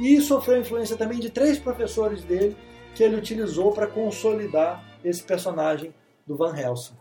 [0.00, 2.56] e sofreu influência também de três professores dele
[2.94, 5.94] que ele utilizou para consolidar esse personagem
[6.26, 6.96] do Van Helsing.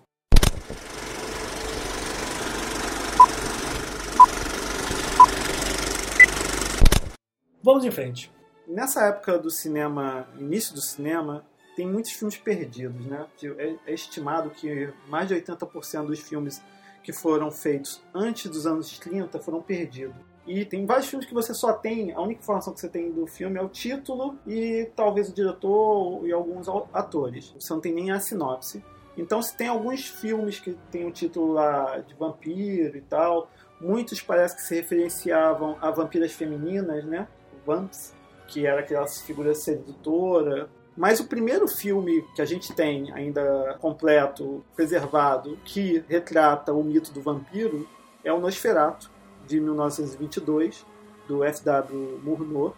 [7.64, 8.32] Vamos em frente.
[8.68, 13.28] Nessa época do cinema, início do cinema, tem muitos filmes perdidos, né?
[13.58, 16.62] É, é estimado que mais de 80% dos filmes
[17.04, 20.16] que foram feitos antes dos anos 30 foram perdidos.
[20.46, 23.28] E tem vários filmes que você só tem, a única informação que você tem do
[23.28, 27.54] filme é o título e talvez o diretor e alguns atores.
[27.60, 28.84] Você não tem nem a sinopse.
[29.18, 33.50] Então, se tem alguns filmes que tem o título lá de vampiro e tal,
[33.80, 37.28] muitos parece que se referenciavam a vampiras femininas, né?
[37.66, 38.14] Vamps,
[38.48, 40.70] que era aquela figura sedutora.
[40.96, 47.14] Mas o primeiro filme que a gente tem ainda completo, preservado, que retrata o mito
[47.14, 47.88] do vampiro
[48.24, 49.10] é o Nosferatu,
[49.52, 50.86] de 1922,
[51.28, 52.22] do F.W.
[52.24, 52.74] Murnau,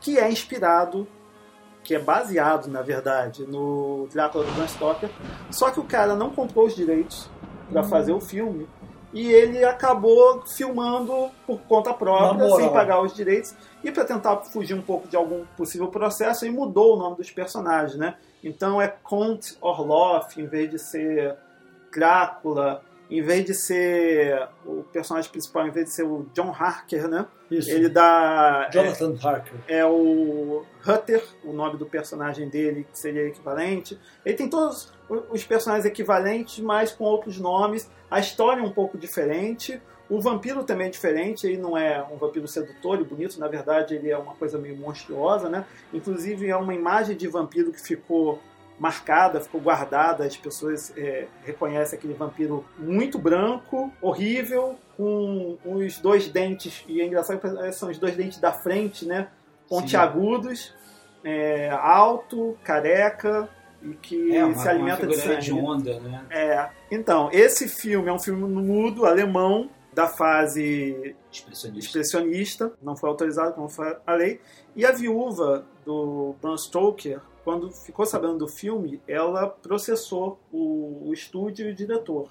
[0.00, 1.06] que é inspirado,
[1.82, 5.10] que é baseado, na verdade, no Drácula do Bram Stoker.
[5.50, 7.28] Só que o cara não comprou os direitos
[7.70, 8.66] para fazer o filme
[9.12, 14.74] e ele acabou filmando por conta própria, sem pagar os direitos, e para tentar fugir
[14.74, 18.16] um pouco de algum possível processo, ele mudou o nome dos personagens, né?
[18.42, 21.36] Então é Count Orloff, em vez de ser
[21.92, 27.08] Drácula, em vez de ser o personagem principal, em vez de ser o John Harker,
[27.08, 27.26] né?
[27.50, 27.70] Isso.
[27.70, 28.68] Ele dá.
[28.72, 29.54] Jonathan Harker.
[29.68, 33.98] É, é o Hutter, o nome do personagem dele, que seria equivalente.
[34.24, 34.92] Ele tem todos
[35.30, 37.90] os personagens equivalentes, mas com outros nomes.
[38.10, 39.80] A história é um pouco diferente.
[40.08, 43.94] O vampiro também é diferente, ele não é um vampiro sedutor e bonito, na verdade
[43.94, 45.64] ele é uma coisa meio monstruosa, né?
[45.94, 48.38] Inclusive é uma imagem de vampiro que ficou
[48.78, 56.28] marcada, ficou guardada, as pessoas é, reconhecem aquele vampiro muito branco, horrível, com os dois
[56.28, 59.28] dentes, e é engraçado que são os dois dentes da frente, né?
[59.68, 60.74] Pontiagudos,
[61.22, 63.48] é, alto, careca,
[63.82, 65.40] e que É, uma, se alimenta de sangue.
[65.40, 66.24] de onda, né?
[66.30, 71.86] É, então, esse filme é um filme mudo, alemão, da fase Expressionista.
[71.86, 74.40] expressionista, não foi autorizado, como foi a lei.
[74.74, 81.12] E a viúva do Bram Stoker, quando ficou sabendo do filme, ela processou o, o
[81.12, 82.30] estúdio e o diretor.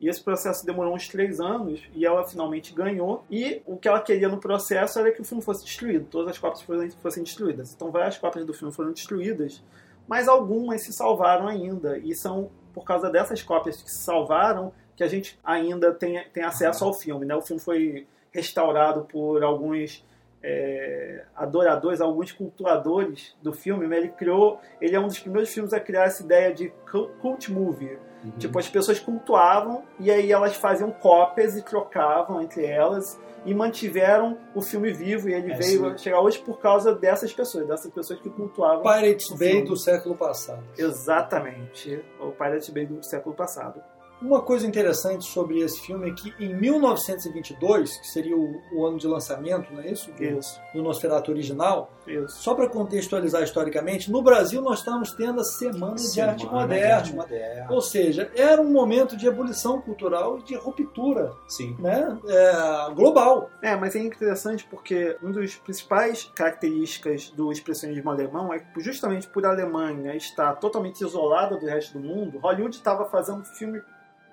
[0.00, 3.24] E esse processo demorou uns três anos e ela finalmente ganhou.
[3.30, 6.38] E o que ela queria no processo era que o filme fosse destruído, todas as
[6.38, 7.72] cópias fossem, fossem destruídas.
[7.74, 9.62] Então várias cópias do filme foram destruídas,
[10.06, 11.98] mas algumas se salvaram ainda.
[11.98, 16.44] E são por causa dessas cópias que se salvaram que a gente ainda tem, tem
[16.44, 17.26] acesso ao filme.
[17.26, 17.34] Né?
[17.34, 20.04] O filme foi restaurado por alguns
[20.42, 23.86] é, adoradores, alguns cultuadores do filme.
[23.86, 23.98] Né?
[23.98, 26.72] Ele criou, ele é um dos primeiros filmes a criar essa ideia de
[27.20, 27.98] cult movie.
[28.24, 28.32] Uhum.
[28.32, 34.36] Tipo, as pessoas cultuavam e aí elas faziam cópias e trocavam entre elas e mantiveram
[34.54, 35.98] o filme vivo e ele é, veio sim.
[35.98, 38.82] chegar hoje por causa dessas pessoas, dessas pessoas que cultuavam.
[38.82, 40.62] Pirates Bay do século passado.
[40.76, 43.80] Exatamente, o Pirates Bay do século passado.
[44.20, 48.98] Uma coisa interessante sobre esse filme é que em 1922, que seria o, o ano
[48.98, 50.10] de lançamento, não é isso?
[50.12, 50.60] Do, isso.
[50.74, 51.90] do Nosferatu original.
[52.06, 52.42] Isso.
[52.42, 56.74] Só para contextualizar historicamente, no Brasil nós estamos tendo a Semana, Semana de, Arte Moderna,
[56.74, 57.66] de Arte Moderna.
[57.70, 61.76] Ou seja, era um momento de ebulição cultural e de ruptura Sim.
[61.78, 62.18] Né?
[62.26, 63.50] É, global.
[63.62, 69.28] É, mas é interessante porque uma das principais características do expressionismo alemão é que justamente
[69.28, 73.80] por a Alemanha estar totalmente isolada do resto do mundo, Hollywood estava fazendo filme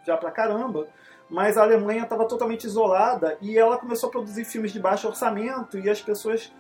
[0.05, 0.87] já pra caramba,
[1.29, 5.77] mas a Alemanha estava totalmente isolada e ela começou a produzir filmes de baixo orçamento
[5.77, 6.53] e as pessoas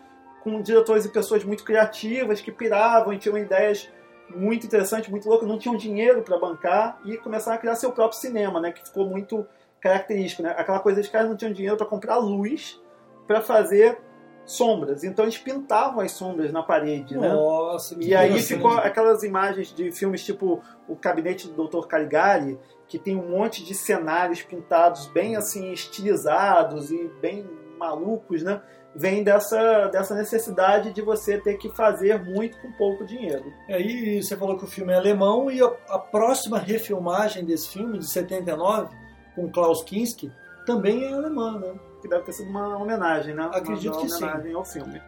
[0.43, 3.89] com diretores e pessoas muito criativas que piravam e tinham ideias
[4.29, 8.19] muito interessantes, muito loucas, não tinham dinheiro para bancar e começaram a criar seu próprio
[8.19, 9.45] cinema, né, que ficou muito
[9.79, 10.55] característico, né?
[10.57, 12.81] Aquela coisa de caras não tinham dinheiro para comprar luz
[13.27, 13.99] para fazer
[14.45, 15.03] sombras.
[15.03, 17.29] Então eles pintavam as sombras na parede, né?
[17.29, 21.87] Nossa, E aí ficou aquelas imagens de filmes tipo O Gabinete do Dr.
[21.87, 27.45] Caligari, que tem um monte de cenários pintados bem assim estilizados e bem
[27.77, 28.61] malucos, né?
[28.95, 33.51] Vem dessa, dessa necessidade de você ter que fazer muito com pouco dinheiro.
[33.67, 37.69] E aí você falou que o filme é alemão e a, a próxima refilmagem desse
[37.69, 38.95] filme, de 79,
[39.35, 40.31] com Klaus Kinski,
[40.65, 41.73] também é alemã, né?
[42.01, 43.49] Que deve ter sido uma homenagem, né?
[43.53, 44.55] Acredito uma, uma que homenagem sim.
[44.55, 45.01] ao filme.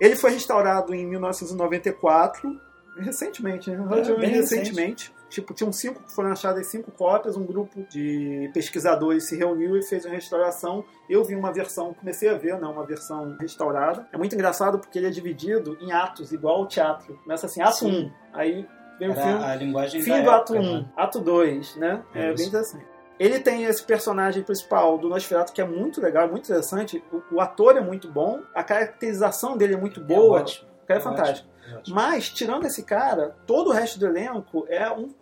[0.00, 2.60] Ele foi restaurado em 1994,
[2.98, 3.78] recentemente, né?
[4.22, 5.14] É, recentemente.
[5.28, 10.04] Tipo, tinham cinco, foram achadas cinco cópias, um grupo de pesquisadores se reuniu e fez
[10.04, 10.84] uma restauração.
[11.08, 14.06] Eu vi uma versão, comecei a ver, né, uma versão restaurada.
[14.12, 17.18] É muito engraçado porque ele é dividido em atos, igual ao teatro.
[17.24, 18.66] Começa assim, ato 1, um, aí
[18.98, 20.88] vem o filme, a linguagem fim do ato época, 1, um, né?
[20.96, 22.02] ato 2, né?
[22.14, 22.36] É Isso.
[22.36, 22.86] bem interessante.
[23.18, 27.02] Ele tem esse personagem principal do Nosferatu que é muito legal, muito interessante.
[27.10, 30.38] O, o ator é muito bom, a caracterização dele é muito boa.
[30.38, 30.75] É ótimo.
[30.86, 31.48] O cara é É fantástico.
[31.48, 31.96] ótimo, ótimo.
[31.96, 35.12] Mas, tirando esse cara, todo o resto do elenco é um.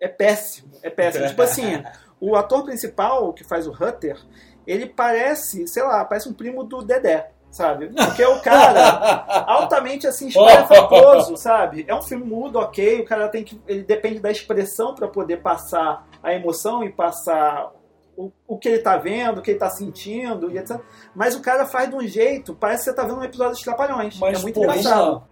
[0.00, 0.72] É péssimo.
[0.82, 1.26] É péssimo.
[1.28, 1.82] tipo assim,
[2.20, 4.18] o ator principal, que faz o Hutter,
[4.66, 7.88] ele parece, sei lá, parece um primo do Dedé, sabe?
[7.94, 11.84] Porque é o cara altamente assim, espalhafatoso, sabe?
[11.88, 13.00] É um filme mudo, ok.
[13.00, 13.60] O cara tem que.
[13.68, 17.70] Ele depende da expressão para poder passar a emoção e passar
[18.16, 20.80] o, o que ele tá vendo, o que ele tá sentindo e etc.
[21.14, 23.64] Mas o cara faz de um jeito, parece que você tá vendo um episódio de
[23.64, 24.18] Trapalhões.
[24.18, 25.22] Mas, é muito pô, engraçado.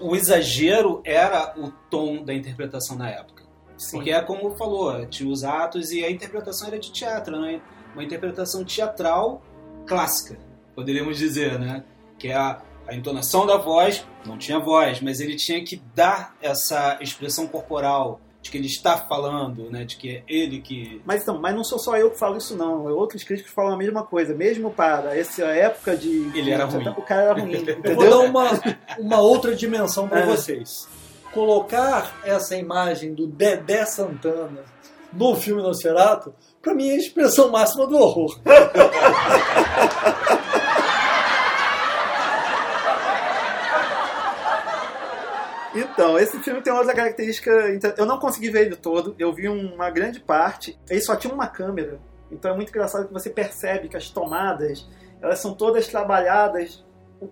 [0.00, 3.44] O exagero era o tom da interpretação na época.
[3.76, 3.96] Sim.
[3.96, 7.60] Porque é como falou, tinha os atos e a interpretação era de teatro, né?
[7.94, 9.42] Uma interpretação teatral
[9.86, 10.38] clássica,
[10.74, 11.84] poderíamos dizer, né?
[12.18, 16.36] Que é a, a entonação da voz, não tinha voz, mas ele tinha que dar
[16.40, 19.84] essa expressão corporal de que ele está falando, né?
[19.84, 22.56] De que é ele que Mas, então, mas não sou só eu que falo isso,
[22.56, 22.86] não.
[22.86, 24.34] Outros críticos falam a mesma coisa.
[24.34, 26.30] Mesmo para essa época de.
[26.34, 26.88] Ele era ruim.
[26.88, 27.52] O cara era ruim.
[27.54, 28.10] Eu vou entendeu?
[28.10, 28.50] dar uma,
[28.98, 30.26] uma outra dimensão para É.
[30.26, 30.88] vocês.
[31.32, 34.62] Colocar essa imagem do Dedé Santana
[35.12, 38.38] no filme Nosferatu, para mim é a expressão máxima do horror.
[45.98, 47.70] Então, esse filme tem outra característica.
[47.74, 50.78] inter- Eu não consegui ver ele todo, eu vi uma grande parte.
[50.88, 51.98] Ele só tinha uma câmera.
[52.30, 54.86] Então é muito engraçado que você percebe que as tomadas
[55.20, 56.84] elas são todas trabalhadas.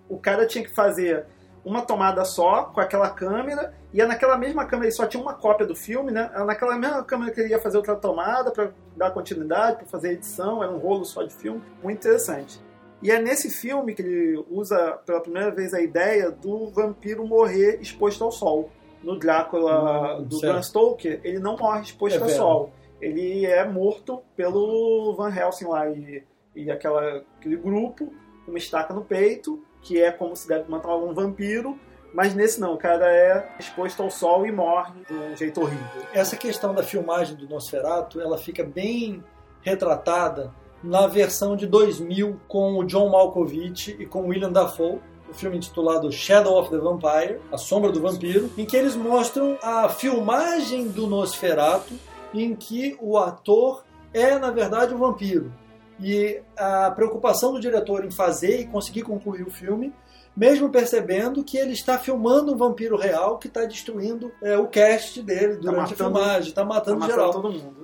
[0.09, 1.25] O, cara tinha que fazer
[1.63, 5.33] uma tomada só com aquela câmera e é naquela mesma câmera ele só tinha uma
[5.33, 6.29] cópia do filme, né?
[6.33, 10.11] Era naquela mesma câmera que ele ia fazer outra tomada para dar continuidade, para fazer
[10.11, 12.61] edição, era um rolo só de filme, muito interessante.
[13.01, 17.79] E é nesse filme que ele usa pela primeira vez a ideia do vampiro morrer
[17.81, 18.71] exposto ao sol.
[19.03, 20.53] No Drácula Hum, do certo.
[20.53, 22.71] Bram Stoker, ele não morre exposto É ao sol.
[22.99, 26.23] Ele é morto pelo Van Helsing lá e,
[26.55, 28.11] e aquela, aquele grupo
[28.47, 31.77] uma estaca no peito, que é como se deve matar um vampiro.
[32.13, 36.01] Mas nesse não, o cara é exposto ao sol e morre de um jeito horrível.
[36.13, 39.23] Essa questão da filmagem do Nosferatu, ela fica bem
[39.61, 40.53] retratada
[40.83, 45.57] na versão de 2000 com o John Malkovich e com o William Dafoe, o filme
[45.57, 50.87] intitulado Shadow of the Vampire, A Sombra do Vampiro, em que eles mostram a filmagem
[50.87, 51.93] do Nosferatu
[52.33, 55.51] em que o ator é, na verdade, um vampiro.
[55.99, 59.91] E a preocupação do diretor em fazer e conseguir concluir o filme,
[60.35, 65.21] mesmo percebendo que ele está filmando um vampiro real que está destruindo é, o cast
[65.23, 67.31] dele durante a matando- filmagem, está Tá matando matando geral.
[67.33, 67.83] todo mundo.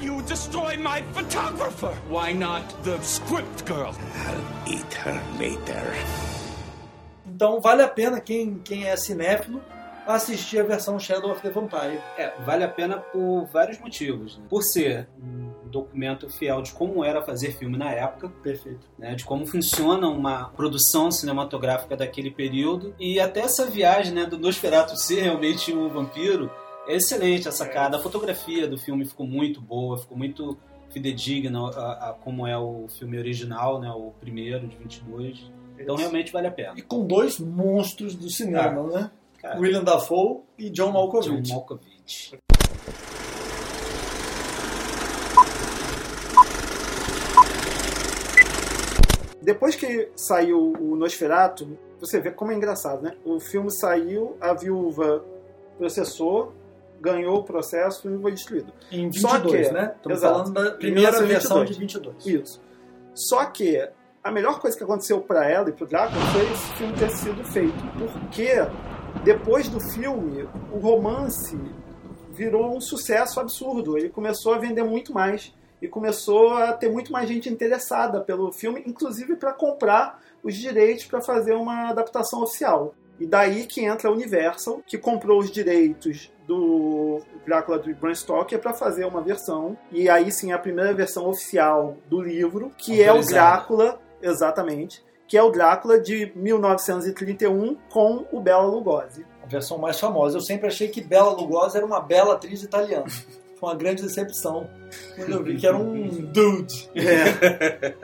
[0.00, 1.94] You destroy my photographer?
[2.08, 3.94] Why not the script girl?
[4.26, 5.92] I'll eat her later.
[7.26, 9.62] Então vale a pena quem, quem é cinéfilo
[10.06, 12.00] assistir a versão Shadow of the Vampire.
[12.16, 14.38] É, vale a pena por vários motivos.
[14.38, 14.44] né?
[14.48, 18.88] Por ser um documento fiel de como era fazer filme na época, Perfeito.
[18.98, 24.36] né, de como funciona uma produção cinematográfica daquele período e até essa viagem né, do
[24.36, 26.50] Nosferatu ser realmente um vampiro
[26.86, 27.96] é excelente a sacada.
[27.96, 30.58] A fotografia do filme ficou muito boa, ficou muito
[30.90, 35.50] fidedigna a, a como é o filme original, né, o primeiro de 22.
[35.78, 36.74] Então realmente vale a pena.
[36.76, 39.10] E com dois monstros do cinema, né?
[39.38, 41.42] Cara, William Dafoe e John Malkovich.
[41.42, 42.38] John Malkovich.
[49.42, 53.16] Depois que saiu o Nosferatu, você vê como é engraçado, né?
[53.24, 55.24] O filme saiu, a viúva
[55.78, 56.52] processou,
[57.00, 58.72] ganhou o processo, o filme foi destruído.
[58.92, 59.92] Em Só 22, que- né?
[59.96, 60.34] Estamos exato.
[60.34, 61.28] falando da primeira 1922.
[61.28, 62.26] versão de 22.
[62.26, 62.60] Isso.
[63.14, 63.88] Só que
[64.22, 67.44] a melhor coisa que aconteceu pra ela e pro Drácula foi esse filme ter sido
[67.44, 67.74] feito.
[67.98, 68.48] Porque
[69.24, 71.58] depois do filme, o romance
[72.30, 73.96] virou um sucesso absurdo.
[73.98, 78.52] Ele começou a vender muito mais e começou a ter muito mais gente interessada pelo
[78.52, 82.94] filme, inclusive para comprar os direitos para fazer uma adaptação oficial.
[83.18, 88.58] E daí que entra a Universal, que comprou os direitos do Drácula de Bram Stoker
[88.58, 89.78] para fazer uma versão.
[89.92, 93.20] E aí sim a primeira versão oficial do livro, que é o.
[93.20, 99.24] Drácula, exatamente, que é o Drácula de 1931 com o Bela Lugosi.
[99.44, 100.38] A versão mais famosa.
[100.38, 103.06] Eu sempre achei que Bela Lugosi era uma bela atriz italiana.
[103.60, 104.68] Foi uma grande decepção
[105.14, 106.90] quando eu vi que era um dude.
[106.96, 107.94] É.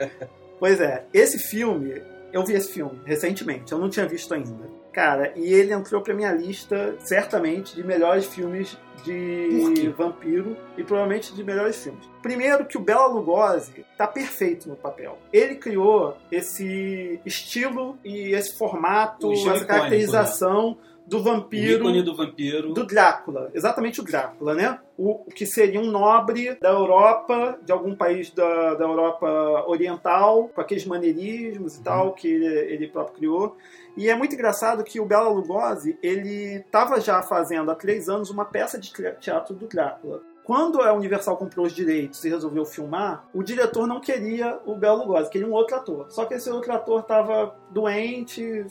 [0.57, 4.76] pois é, esse filme, eu vi esse filme recentemente, eu não tinha visto ainda.
[4.97, 11.35] Cara, e ele entrou pra minha lista, certamente, de melhores filmes de vampiro e provavelmente
[11.35, 12.03] de melhores filmes.
[12.19, 15.19] Primeiro que o Bela Lugosi tá perfeito no papel.
[15.31, 22.13] Ele criou esse estilo e esse formato, essa icônico, caracterização do O vampiro ícone do
[22.13, 22.73] vampiro.
[22.73, 24.77] do Drácula, exatamente o Drácula, né?
[24.97, 30.49] O, o que seria um nobre da Europa, de algum país da, da Europa Oriental,
[30.53, 33.57] com aqueles maneirismos e tal que ele, ele próprio criou.
[33.95, 38.29] E é muito engraçado que o Bela Lugosi, ele estava já fazendo há três anos
[38.29, 40.21] uma peça de teatro do Drácula.
[40.47, 45.03] Quando a Universal comprou os direitos e resolveu filmar, o diretor não queria o Bela
[45.03, 46.05] Lugosi, queria um outro ator.
[46.09, 48.65] Só que esse outro ator estava doente,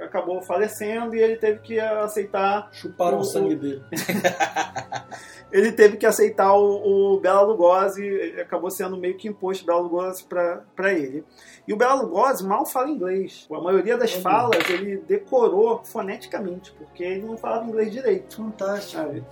[0.00, 3.80] acabou falecendo e ele teve que aceitar Chuparam o O- sangue dele.
[5.52, 9.80] ele teve que aceitar o, o Bela Lugosi, acabou sendo meio que imposto o Bela
[9.80, 11.24] Lugosi para ele.
[11.66, 13.46] E o Bela Lugosi mal fala inglês.
[13.52, 18.36] A maioria das falas ele decorou foneticamente, porque ele não falava inglês direito.
[18.36, 19.00] Fantástico.
[19.00, 19.24] Sabe?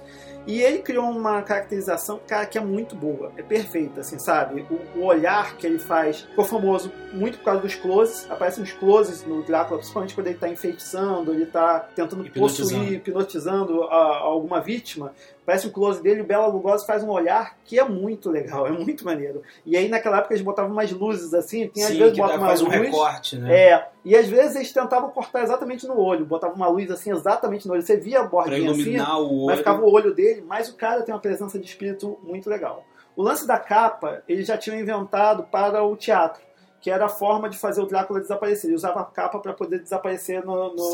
[0.49, 4.65] E ele criou uma caracterização, cara, que é muito boa, é perfeita, assim, sabe?
[4.71, 8.27] O, o olhar que ele faz ficou famoso muito por causa dos closes.
[8.31, 12.81] Aparecem uns closes no Drácula, principalmente quando ele tá enfeitiçando, ele tá tentando Hipnotizando.
[12.81, 15.13] possuir, hipnotizando a- alguma vítima.
[15.49, 18.71] Parece um close dele, o Bela Lugosi faz um olhar que é muito legal, é
[18.71, 19.43] muito maneiro.
[19.65, 22.35] E aí naquela época eles botavam umas luzes assim, tem às Sim, vezes que bota
[22.35, 22.77] dá- uma faz um luz.
[22.79, 23.59] recorte, né?
[23.71, 27.67] É, e às vezes eles tentavam cortar exatamente no olho, botavam uma luz assim exatamente
[27.67, 27.81] no olho.
[27.81, 31.15] Você via a bordinha assim, o mas ficava o olho dele, mas o cara tem
[31.15, 32.85] uma presença de espírito muito legal.
[33.17, 36.43] O lance da capa, eles já tinham inventado para o teatro,
[36.81, 38.69] que era a forma de fazer o Drácula desaparecer.
[38.69, 40.93] Ele usava a capa para poder desaparecer no- no-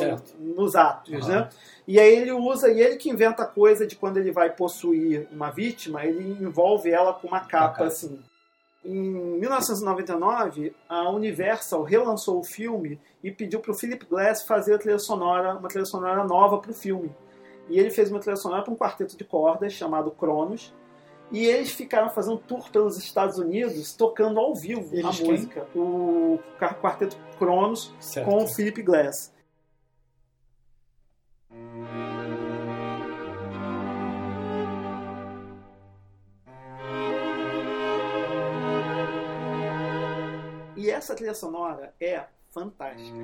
[0.56, 1.28] nos atos, Aham.
[1.28, 1.48] né?
[1.86, 5.28] E aí ele usa, e ele que inventa a coisa de quando ele vai possuir
[5.30, 7.84] uma vítima, ele envolve ela com uma capa, capa.
[7.84, 8.18] assim.
[8.84, 14.78] Em 1999, a Universal relançou o filme e pediu para o Philip Glass fazer a
[14.78, 17.10] trilha sonora, uma trilha sonora nova para o filme.
[17.68, 20.72] E ele fez uma trilha sonora para um quarteto de cordas chamado Cronos.
[21.32, 25.30] E eles ficaram fazendo um tour pelos Estados Unidos, tocando ao vivo Eles a quem?
[25.32, 25.66] música.
[25.74, 26.38] O
[26.80, 28.28] quarteto Cronos Certo.
[28.28, 29.32] com o Philip Glass.
[40.76, 43.16] E essa trilha sonora é fantástica.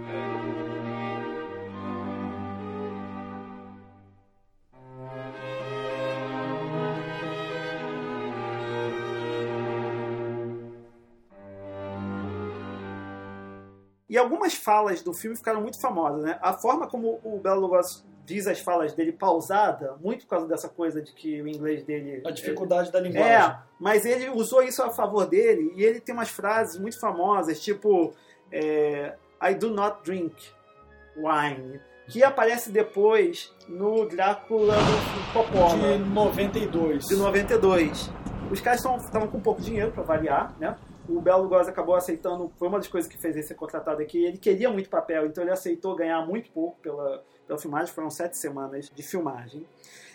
[14.10, 16.36] E algumas falas do filme ficaram muito famosas, né?
[16.42, 20.68] A forma como o Bela Lugosi diz as falas dele pausada, muito por causa dessa
[20.68, 22.20] coisa de que o inglês dele.
[22.26, 23.32] A dificuldade da linguagem.
[23.32, 27.60] É, mas ele usou isso a favor dele e ele tem umas frases muito famosas,
[27.60, 28.12] tipo
[28.50, 30.34] é, I do not drink
[31.16, 35.76] wine, que aparece depois no Drácula do Coppola.
[35.76, 37.06] De 92.
[37.06, 38.10] de 92.
[38.50, 40.76] Os caras estavam com pouco dinheiro para variar, né?
[41.10, 44.24] O Belo Lugosi acabou aceitando, foi uma das coisas que fez ele ser contratado aqui.
[44.24, 47.92] Ele queria muito papel, então ele aceitou ganhar muito pouco pela, pela filmagem.
[47.92, 49.66] Foram sete semanas de filmagem.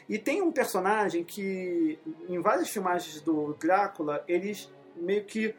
[0.08, 5.54] E tem um personagem que, em várias filmagens do Drácula, eles meio que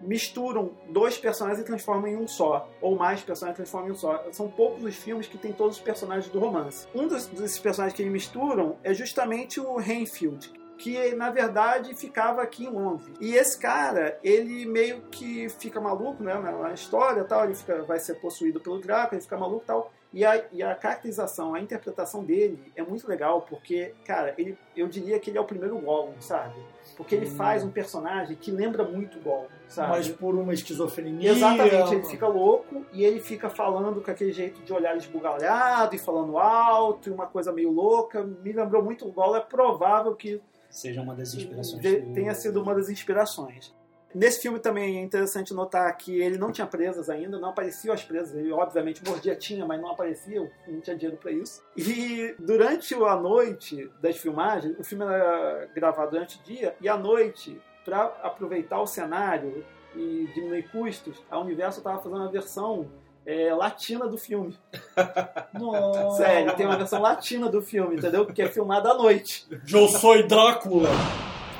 [0.00, 4.24] misturam dois personagens e transformam em um só, ou mais personagens transformam em um só.
[4.32, 6.88] São poucos os filmes que tem todos os personagens do romance.
[6.94, 10.52] Um dos, desses personagens que eles misturam é justamente o Renfield,
[10.82, 13.08] que na verdade ficava aqui em Londres.
[13.20, 18.00] E esse cara, ele meio que fica maluco, né, na história, tal, ele fica, vai
[18.00, 19.92] ser possuído pelo Drácula, ele fica maluco, tal.
[20.12, 24.86] E a, e a caracterização, a interpretação dele é muito legal, porque, cara, ele, eu
[24.86, 26.54] diria que ele é o primeiro Gollum, sabe?
[26.96, 29.88] Porque ele faz um personagem que lembra muito o Gollum, sabe?
[29.90, 31.30] Mas por uma esquizofrenia.
[31.30, 35.98] Exatamente, ele fica louco e ele fica falando com aquele jeito de olhar esbugalhado e
[35.98, 38.22] falando alto e uma coisa meio louca.
[38.22, 40.42] Me lembrou muito o Gollum, é provável que
[40.72, 41.80] Seja uma das inspirações.
[41.80, 43.72] de- do- tenha sido uma das inspirações.
[44.14, 48.02] Nesse filme também é interessante notar que ele não tinha presas ainda, não apareciam as
[48.04, 48.34] presas.
[48.34, 51.62] Ele obviamente mordia, tinha, mas não aparecia, não tinha dinheiro para isso.
[51.76, 56.96] E durante a noite das filmagens, o filme era gravado durante o dia, e à
[56.98, 59.64] noite, para aproveitar o cenário
[59.94, 62.90] e diminuir custos, a Universal estava fazendo uma versão
[63.24, 64.56] é, latina do filme.
[65.52, 66.24] Nossa.
[66.24, 68.24] Sério, tem uma versão latina do filme, entendeu?
[68.24, 69.46] Porque é filmada à noite.
[69.72, 70.90] Eu sou Drácula.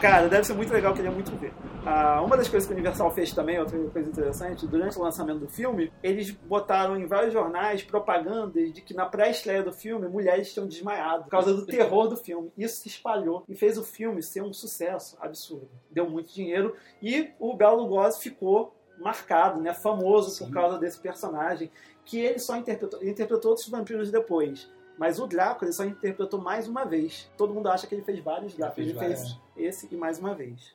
[0.03, 1.53] Cara, deve ser muito legal, queria muito ver.
[1.87, 5.39] Ah, uma das coisas que a Universal fez também, outra coisa interessante, durante o lançamento
[5.39, 10.53] do filme, eles botaram em vários jornais propagandas de que na pré-estreia do filme mulheres
[10.53, 12.51] tinham desmaiado por causa do terror do filme.
[12.59, 15.71] Isso se espalhou e fez o filme ser um sucesso absurdo.
[15.89, 21.71] Deu muito dinheiro e o Bela Lugosi ficou marcado, né, famoso por causa desse personagem,
[22.05, 24.71] que ele só interpretou, ele interpretou outros vampiros depois.
[24.99, 27.31] Mas o Drácula ele só interpretou mais uma vez.
[27.37, 28.75] Todo mundo acha que ele fez vários Dráculas.
[28.75, 29.41] fez Ele fez, vários.
[29.57, 30.75] esse e mais uma vez.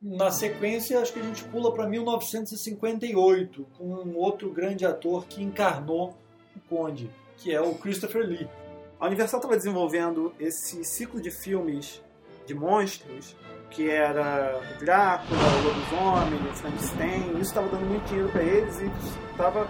[0.00, 5.42] Na sequência, acho que a gente pula para 1958, com um outro grande ator que
[5.42, 6.16] encarnou
[6.56, 8.48] o Conde, que é o Christopher Lee.
[9.00, 12.02] A Universal estava desenvolvendo esse ciclo de filmes
[12.44, 13.36] de monstros,
[13.70, 17.30] que era o Drácula, o Lobisomem, o Frankenstein.
[17.32, 18.90] Isso estava dando muito dinheiro para eles e
[19.30, 19.68] estava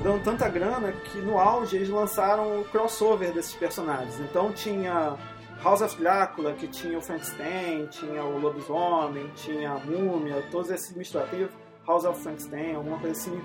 [0.00, 4.20] dando tanta grana que no auge eles lançaram o crossover desses personagens.
[4.20, 5.18] Então tinha
[5.60, 10.94] House of Drácula, que tinha o Frankenstein, tinha o Lobisomem, tinha a Múmia, todos esses
[10.96, 11.50] misturados.
[11.84, 13.42] House of Frankenstein, alguma coisa assim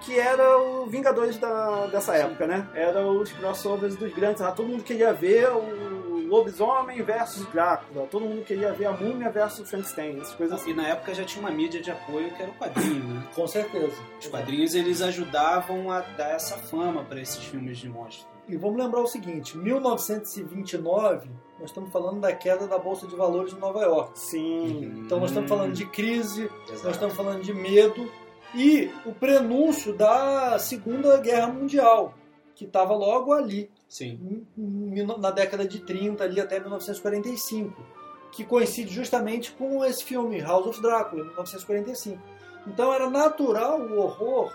[0.00, 2.68] que era o Vingadores da, dessa época, né?
[2.74, 4.42] Era os crossovers dos grandes.
[4.42, 8.06] Ah, todo mundo queria ver o Lobisomem versus Drácula.
[8.06, 10.20] Todo mundo queria ver a Múmia versus Frankenstein.
[10.20, 10.70] Essas coisas assim.
[10.70, 13.28] E na época já tinha uma mídia de apoio que era o quadrinho, né?
[13.34, 13.96] Com certeza.
[14.18, 18.28] Os quadrinhos eles ajudavam a dar essa fama para esses filmes de monstro.
[18.48, 23.52] E vamos lembrar o seguinte: 1929, nós estamos falando da queda da Bolsa de Valores
[23.52, 24.18] de Nova York.
[24.18, 25.02] Sim.
[25.04, 26.84] Então nós estamos falando de crise, Exato.
[26.84, 28.10] nós estamos falando de medo
[28.54, 32.14] e o prenúncio da Segunda Guerra Mundial,
[32.54, 34.44] que estava logo ali, Sim.
[34.56, 37.80] na década de 30, ali até 1945,
[38.32, 42.20] que coincide justamente com esse filme, House of Drácula, 1945.
[42.66, 44.52] Então era natural o horror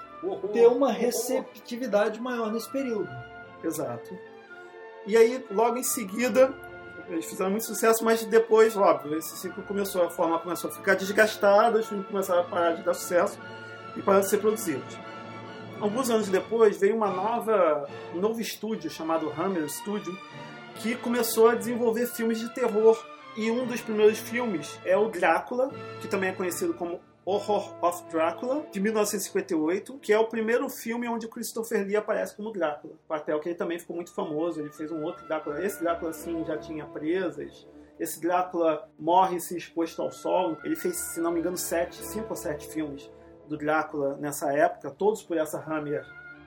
[0.54, 3.10] ter uma receptividade maior nesse período.
[3.64, 4.18] Exato.
[5.08, 6.54] E aí, logo em seguida,
[7.08, 10.96] eles fizeram muito sucesso, mas depois, óbvio, esse ciclo começou, a forma começou a ficar
[10.96, 13.40] desgastada, os filmes começaram a parar de dar sucesso
[13.98, 14.98] e de ser produzidos.
[15.80, 20.18] Alguns anos depois, veio uma nova, um novo estúdio chamado Hammer Studio,
[20.76, 22.98] que começou a desenvolver filmes de terror.
[23.36, 25.70] E um dos primeiros filmes é o Drácula,
[26.00, 31.10] que também é conhecido como Horror of Drácula, de 1958, que é o primeiro filme
[31.10, 32.94] onde Christopher Lee aparece como Drácula.
[33.08, 35.62] Papel que ele também ficou muito famoso, ele fez um outro Drácula.
[35.62, 37.68] Esse Drácula, sim, já tinha presas.
[38.00, 40.58] Esse Drácula morre se exposto ao sol.
[40.64, 43.10] Ele fez, se não me engano, sete, cinco ou sete filmes
[43.48, 46.06] do Drácula nessa época, todos por essa Hammer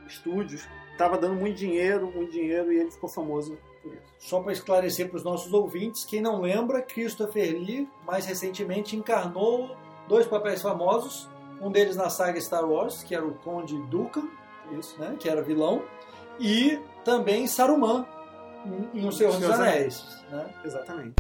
[0.08, 0.66] Studios.
[0.96, 4.02] Tava dando muito dinheiro, muito dinheiro, e ele ficou famoso por isso.
[4.18, 9.76] Só para esclarecer para os nossos ouvintes, quem não lembra, Christopher Lee mais recentemente encarnou
[10.08, 11.28] dois papéis famosos,
[11.60, 14.28] um deles na saga Star Wars, que era o Conde Dooku,
[14.78, 15.82] isso, né, que era vilão,
[16.38, 18.06] e também Saruman
[18.64, 20.04] em, em O Senhor dos Anéis.
[20.30, 20.54] Né?
[20.64, 21.14] Exatamente.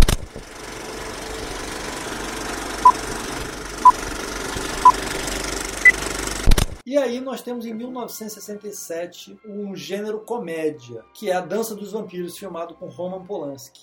[6.88, 12.38] E aí nós temos em 1967 um gênero comédia, que é A Dança dos Vampiros,
[12.38, 13.82] filmado com Roman Polanski.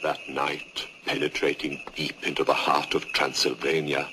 [0.00, 4.08] That night, penetrating deep into the heart of Transylvania,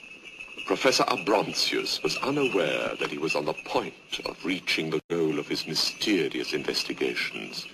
[0.68, 5.48] Professor Abrontius was unaware that he was on the point of reaching the goal of
[5.48, 7.66] his mysterious investigations,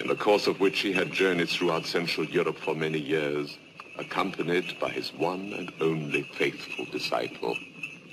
[0.00, 3.58] in the course of which he had journeyed throughout Central Europe for many years,
[3.96, 7.56] accompanied by his one and only faithful disciple,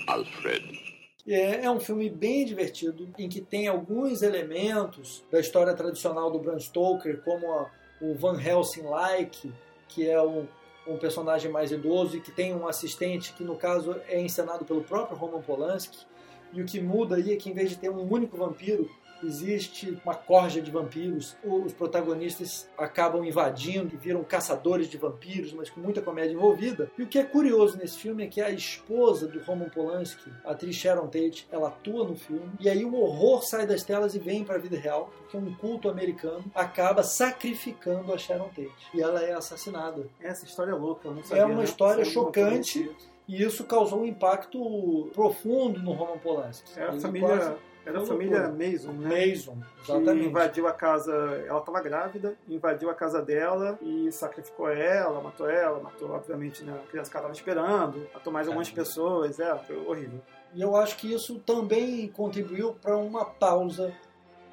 [0.06, 0.78] Alfred.
[1.26, 6.38] É, é um filme bem divertido, em que tem alguns elementos da história tradicional do
[6.38, 7.70] Bram Stoker, como a,
[8.00, 9.52] o Van Helsing-like,
[9.88, 10.48] que é um,
[10.86, 14.82] um personagem mais idoso e que tem um assistente que, no caso, é encenado pelo
[14.82, 16.06] próprio Roman Polanski.
[16.52, 18.90] E o que muda aí é que, em vez de ter um único vampiro,
[19.26, 21.36] existe uma corja de vampiros.
[21.44, 26.90] Os protagonistas acabam invadindo e viram caçadores de vampiros, mas com muita comédia envolvida.
[26.98, 30.52] E o que é curioso nesse filme é que a esposa do Roman Polanski, a
[30.52, 32.50] atriz Sharon Tate, ela atua no filme.
[32.60, 35.54] E aí o horror sai das telas e vem para a vida real, porque um
[35.54, 38.70] culto americano acaba sacrificando a Sharon Tate.
[38.94, 40.06] E ela é assassinada.
[40.20, 41.42] Essa história é louca, eu não sabia.
[41.42, 41.64] É uma né?
[41.64, 42.78] história Isso eu não chocante.
[42.84, 43.12] conhecia.
[43.28, 46.72] E isso causou um impacto profundo no Roman Polanski.
[46.78, 47.54] Era a família, quase-
[47.84, 48.70] era a uma família loucura.
[48.70, 49.26] Mason, né?
[49.26, 50.26] Mason, que exatamente.
[50.26, 51.12] invadiu a casa,
[51.46, 56.72] ela estava grávida, invadiu a casa dela e sacrificou ela, matou ela, matou, obviamente, né,
[56.72, 58.88] a criança que ela estava esperando, matou mais algumas Caramba.
[58.88, 60.20] pessoas, é, foi horrível.
[60.54, 63.92] E eu acho que isso também contribuiu para uma pausa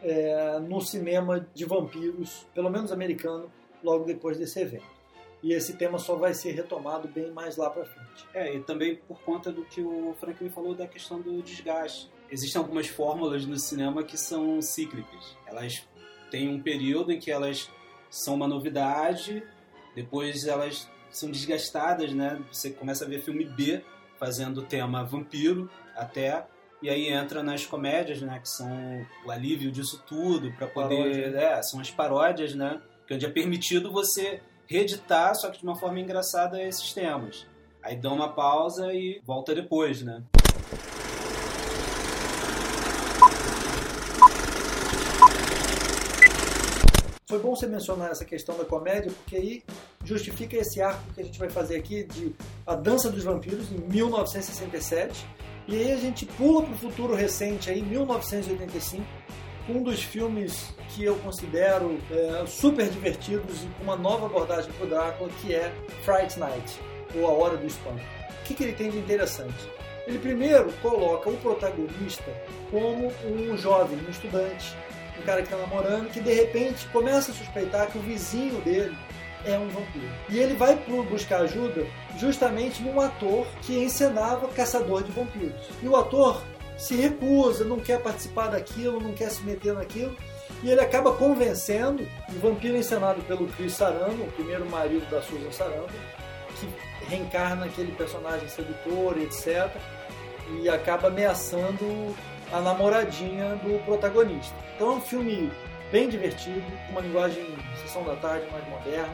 [0.02, 3.52] é, no cinema de vampiros, pelo menos americano,
[3.84, 5.00] logo depois desse evento.
[5.42, 8.28] E esse tema só vai ser retomado bem mais lá para frente.
[8.34, 12.12] É, e também por conta do que o Franklin falou da questão do desgaste.
[12.32, 15.38] Existem algumas fórmulas no cinema que são cíclicas.
[15.48, 15.88] Elas
[16.30, 17.70] têm um período em que elas
[18.10, 19.44] são uma novidade,
[19.96, 22.40] depois elas são desgastadas, né?
[22.52, 23.84] Você começa a ver filme B
[24.20, 26.46] fazendo o tema vampiro até
[26.82, 31.62] e aí entra nas comédias, né, que são o alívio disso tudo para poder, é,
[31.62, 32.82] são as paródias, né?
[33.06, 37.46] Que onde é permitido você reeditar, só que de uma forma engraçada esses temas.
[37.84, 40.24] Aí dá uma pausa e volta depois, né?
[47.30, 49.64] Foi bom você mencionar essa questão da comédia, porque aí
[50.04, 53.78] justifica esse arco que a gente vai fazer aqui de A Dança dos Vampiros, em
[53.78, 55.28] 1967.
[55.68, 59.06] E aí a gente pula para o futuro recente, aí, 1985,
[59.68, 64.72] com um dos filmes que eu considero é, super divertidos e com uma nova abordagem
[64.72, 65.72] para o Drácula, que é
[66.04, 66.82] Fright Night,
[67.14, 68.02] ou A Hora do Espanto.
[68.42, 69.70] O que, que ele tem de interessante?
[70.08, 72.34] Ele primeiro coloca o protagonista
[72.72, 74.76] como um jovem, um estudante,
[75.20, 78.95] um cara que está namorando, que de repente começa a suspeitar que o vizinho dele
[79.45, 80.09] é um vampiro.
[80.30, 80.76] E ele vai
[81.09, 81.86] buscar ajuda
[82.17, 85.61] justamente num ator que encenava caçador de vampiros.
[85.82, 86.41] E o ator
[86.78, 90.15] se recusa, não quer participar daquilo, não quer se meter naquilo.
[90.63, 95.51] E ele acaba convencendo o vampiro encenado pelo Chris Sarandon, o primeiro marido da Susan
[95.51, 95.88] Sarandon,
[96.59, 96.67] que
[97.09, 99.70] reencarna aquele personagem sedutor, etc.
[100.61, 102.15] E acaba ameaçando
[102.51, 104.55] a namoradinha do protagonista.
[104.80, 105.52] Então é um filme
[105.92, 107.46] bem divertido, com uma linguagem
[107.82, 109.14] sessão da tarde mais moderna,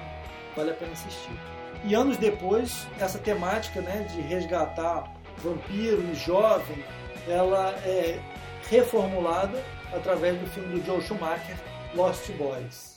[0.55, 1.36] vale a pena assistir.
[1.84, 6.86] E anos depois, essa temática né, de resgatar vampiro e jovem,
[7.28, 8.20] ela é
[8.70, 9.59] reformulada
[9.91, 11.57] através do filme do Joe Schumacher,
[11.95, 12.94] Lost Boys.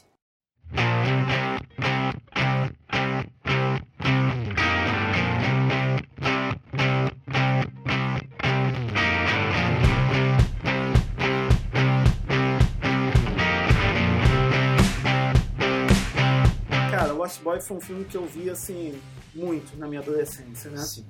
[17.49, 19.01] Boy foi um filme que eu vi, assim,
[19.35, 20.77] muito na minha adolescência, né?
[20.85, 21.07] Sim.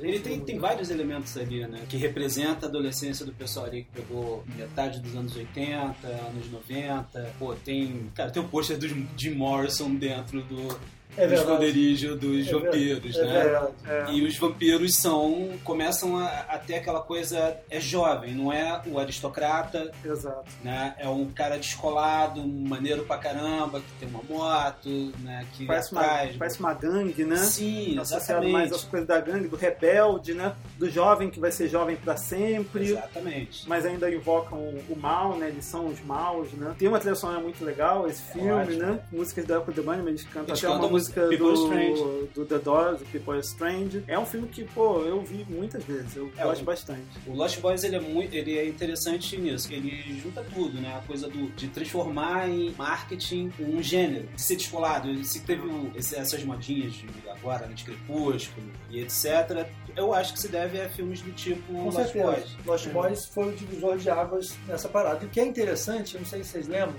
[0.00, 1.84] Ele tem, tem vários elementos ali, né?
[1.86, 7.34] Que representa a adolescência do pessoal ali que pegou metade dos anos 80, anos 90.
[7.38, 8.10] Pô, tem.
[8.14, 10.80] Cara, tem o pôster do Jim Morrison dentro do,
[11.16, 13.48] É do esconderijo dos É vampiros, verdade.
[13.50, 13.68] né?
[13.86, 14.10] É.
[14.10, 14.12] É.
[14.14, 15.50] E os vampiros são.
[15.64, 17.56] começam a, a ter aquela coisa.
[17.70, 20.44] É jovem, não é o aristocrata, Exato.
[20.62, 20.94] né?
[20.98, 24.88] É um cara descolado, maneiro pra caramba, que tem uma moto,
[25.20, 25.46] né?
[25.52, 26.02] Que Parece uma,
[26.38, 27.36] parece uma gangue, né?
[27.36, 30.54] Sim, Associado mais às coisas da gangue, do rebelde, né?
[30.78, 32.90] Do jovem que vai ser jovem pra sempre.
[32.92, 33.68] Exatamente.
[33.68, 34.58] Mas ainda invocam
[34.88, 35.48] o mal, né?
[35.48, 36.74] Eles são os maus, né?
[36.78, 38.78] Tem uma trilha sonora muito legal, esse filme, ótimo.
[38.78, 39.00] né?
[39.12, 42.28] Músicas da Apple The Bunny, eles cantam Eles até cantam uma música People do, Strange.
[42.34, 44.04] do The Doors, do People Are Strange.
[44.06, 46.16] É um filme que, pô, eu vi muitas vezes.
[46.16, 47.02] Eu É, gosto o- bastante.
[47.26, 50.96] O Lost Boys ele é muito, ele é interessante nisso, ele junta tudo, né?
[50.96, 55.12] A coisa do, de transformar em marketing um gênero, de ser descolado.
[55.24, 59.66] Se teve o- esse- essas modinhas de agora, né, de Crepúsculo e etc.
[59.96, 62.24] Eu acho que se deve a filmes do tipo Com Lost certeza.
[62.24, 62.56] Boys.
[62.66, 65.24] Lost Boys foi o divisor de águas nessa parada.
[65.24, 66.94] E o que é interessante, eu não sei se vocês lembram,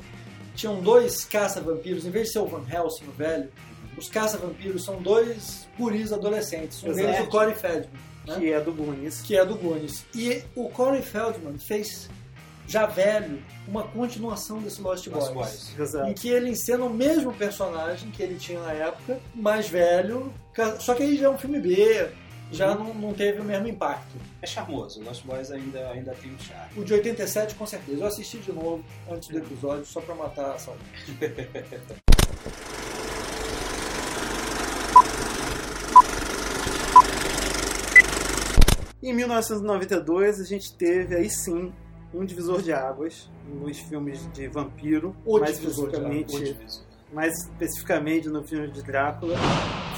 [0.56, 3.50] tinham dois caça-vampiros, em vez de ser o Van Helsing, o velho,
[3.98, 6.84] os caça-vampiros são dois guris adolescentes.
[6.84, 7.06] Um Exato.
[7.08, 8.36] deles é o Corey Feldman, né?
[8.40, 9.22] Que é do Goonies.
[9.22, 10.06] que é do Goonies.
[10.16, 12.10] E o Corey Feldman fez,
[12.68, 15.34] já velho, uma continuação desse Lost, Lost Boys.
[15.34, 15.80] Boys.
[15.80, 16.10] Exato.
[16.10, 20.34] Em que ele encena o mesmo personagem que ele tinha na época, mais velho,
[20.80, 22.10] só que aí já é um filme B,
[22.52, 24.16] já não, não teve o mesmo impacto.
[24.42, 26.72] É charmoso, o Lost Boys ainda, ainda tem um charme.
[26.78, 28.00] O de 87, com certeza.
[28.00, 30.84] Eu assisti de novo antes do episódio, só pra matar a saudade.
[39.04, 41.74] Em 1992, a gente teve aí sim
[42.14, 46.58] um divisor de águas nos filmes de vampiro, O mais especificamente,
[47.12, 49.36] mais especificamente no filme de Drácula,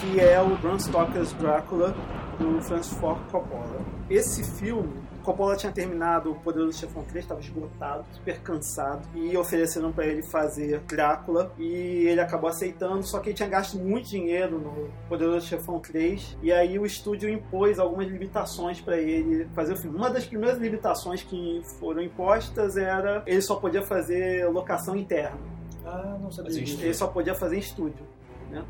[0.02, 1.96] que é o Bram Stoker's Drácula
[2.40, 3.86] do Francis Ford Coppola.
[4.10, 4.92] Esse filme,
[5.26, 10.22] Coppola tinha terminado o Poderoso Chefão 3, estava esgotado, super cansado, e ofereceram para ele
[10.24, 15.48] fazer Drácula, e ele acabou aceitando, só que ele tinha gasto muito dinheiro no Poderoso
[15.48, 19.98] Chefão 3, e aí o estúdio impôs algumas limitações para ele fazer o filme.
[19.98, 25.40] Uma das primeiras limitações que foram impostas era ele só podia fazer locação interna.
[25.84, 26.82] Ah, não sabia disso.
[26.82, 28.06] Ele só podia fazer em estúdio.
[28.50, 28.64] Né?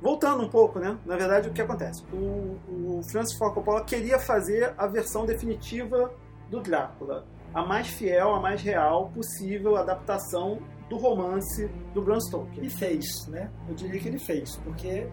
[0.00, 0.98] Voltando um pouco, né?
[1.04, 2.02] Na verdade, o que acontece?
[2.12, 6.10] O, o Francis Ford Coppola queria fazer a versão definitiva
[6.48, 12.58] do Drácula, a mais fiel, a mais real possível adaptação do romance do Bram Stoker.
[12.58, 13.50] Ele fez, né?
[13.68, 15.06] Eu diria que ele fez, porque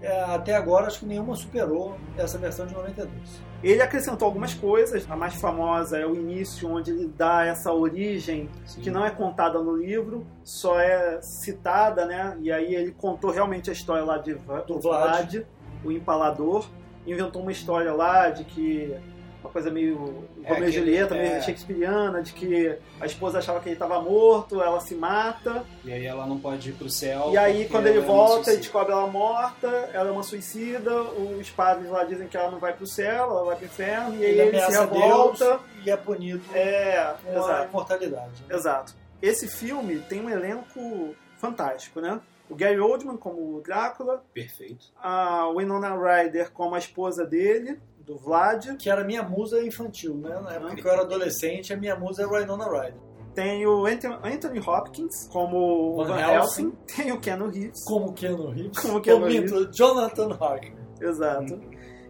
[0.00, 3.51] é, até agora acho que nenhuma superou essa versão de 92.
[3.62, 5.08] Ele acrescentou algumas coisas.
[5.10, 8.80] A mais famosa é o início, onde ele dá essa origem Sim.
[8.80, 12.36] que não é contada no livro, só é citada, né?
[12.40, 15.30] E aí ele contou realmente a história lá de Va- Do do Vlad.
[15.32, 15.46] Vlad,
[15.84, 16.68] o empalador,
[17.06, 18.94] inventou uma história lá de que
[19.42, 21.40] uma coisa meio É, Romeu e Julieta, meio é.
[21.42, 26.06] shakespeariana, de que a esposa achava que ele estava morto, ela se mata, E aí
[26.06, 27.30] ela não pode ir pro céu.
[27.32, 28.56] e aí quando ele é volta, ele suicida.
[28.62, 32.72] descobre ela morta, ela é uma suicida, os padres lá dizem que ela não vai
[32.72, 35.60] pro céu, ela vai pro inferno, e aí ele, se ameaça revolta.
[35.84, 37.68] E é punido É, com a exato.
[37.70, 38.42] imortalidade.
[38.48, 38.54] né?
[38.56, 38.94] Exato.
[39.20, 42.20] Esse filme tem um elenco fantástico, né?
[42.50, 44.86] O Gary Oldman como o Drácula, Perfeito.
[45.02, 48.76] a Winona Ryder como a esposa dele, do Vlad.
[48.78, 50.40] Que era minha musa infantil, né?
[50.40, 52.94] Na época que eu era adolescente, a minha musa era Winona Ryder.
[53.34, 56.64] Tem o Anthony Hopkins como Van Van, Helsing.
[56.64, 56.72] Helsing.
[56.94, 57.82] Tem o Keanu Reeves.
[57.84, 58.78] Como Keanu Reeves.
[58.78, 60.74] Como Keanu minto, Jonathan Harker.
[61.00, 61.58] Exato.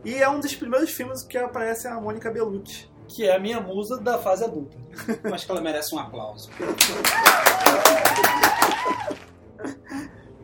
[0.05, 2.91] E é um dos primeiros filmes que aparece a Mônica Bellucci.
[3.09, 4.77] Que é a minha musa da fase adulta.
[5.23, 6.51] Eu acho que ela merece um aplauso.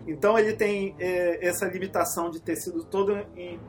[0.08, 3.14] Então ele tem eh, essa limitação de ter sido todo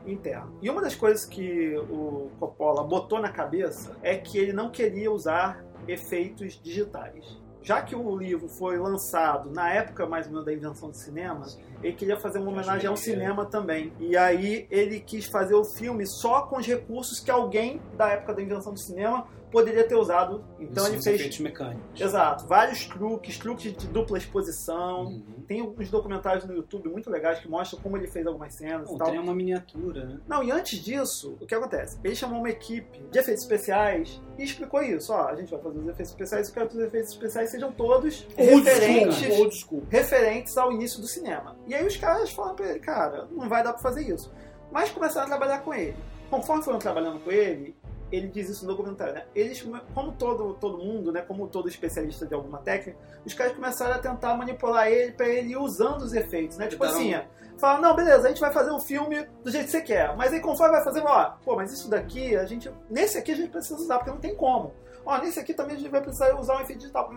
[0.06, 0.56] interno.
[0.62, 5.12] E uma das coisas que o Coppola botou na cabeça é que ele não queria
[5.12, 7.38] usar efeitos digitais.
[7.62, 11.44] Já que o livro foi lançado na época mais ou menos da invenção do cinema,
[11.82, 13.92] ele queria fazer uma homenagem ao cinema também.
[14.00, 18.32] E aí ele quis fazer o filme só com os recursos que alguém da época
[18.32, 20.44] da invenção do cinema poderia ter usado.
[20.58, 22.00] Então São ele fez efeitos mecânicos.
[22.00, 25.06] Exato, vários truques, truques de dupla exposição.
[25.06, 25.22] Uhum.
[25.46, 28.94] Tem uns documentários no YouTube muito legais que mostram como ele fez algumas cenas Bom,
[28.94, 29.10] e tal.
[29.10, 30.20] tem uma miniatura, né?
[30.28, 31.98] Não, e antes disso, o que acontece?
[32.04, 35.12] Ele chamou uma equipe de efeitos especiais e explicou isso.
[35.12, 37.50] Ó, a gente vai fazer os efeitos especiais e eu quero que os efeitos especiais
[37.50, 39.82] sejam todos Old referentes, school, old school.
[39.90, 41.56] referentes ao início do cinema.
[41.66, 44.32] E aí os caras falaram pra ele, cara, não vai dar pra fazer isso.
[44.70, 45.96] Mas começaram a trabalhar com ele.
[46.30, 47.74] Conforme foram trabalhando com ele,
[48.10, 49.24] ele diz isso no documentário, né?
[49.34, 51.22] Eles, como todo, todo mundo, né?
[51.22, 55.50] Como todo especialista de alguma técnica, os caras começaram a tentar manipular ele pra ele
[55.52, 56.66] ir usando os efeitos, né?
[56.66, 57.14] Tipo Deram- assim,
[57.58, 60.16] fala, não, beleza, a gente vai fazer um filme do jeito que você quer.
[60.16, 62.70] Mas aí conforme vai fazer, ó, pô, mas isso daqui, a gente.
[62.88, 64.72] Nesse aqui a gente precisa usar, porque não tem como.
[65.04, 67.12] Ó, nesse aqui também a gente vai precisar usar um efeito digital.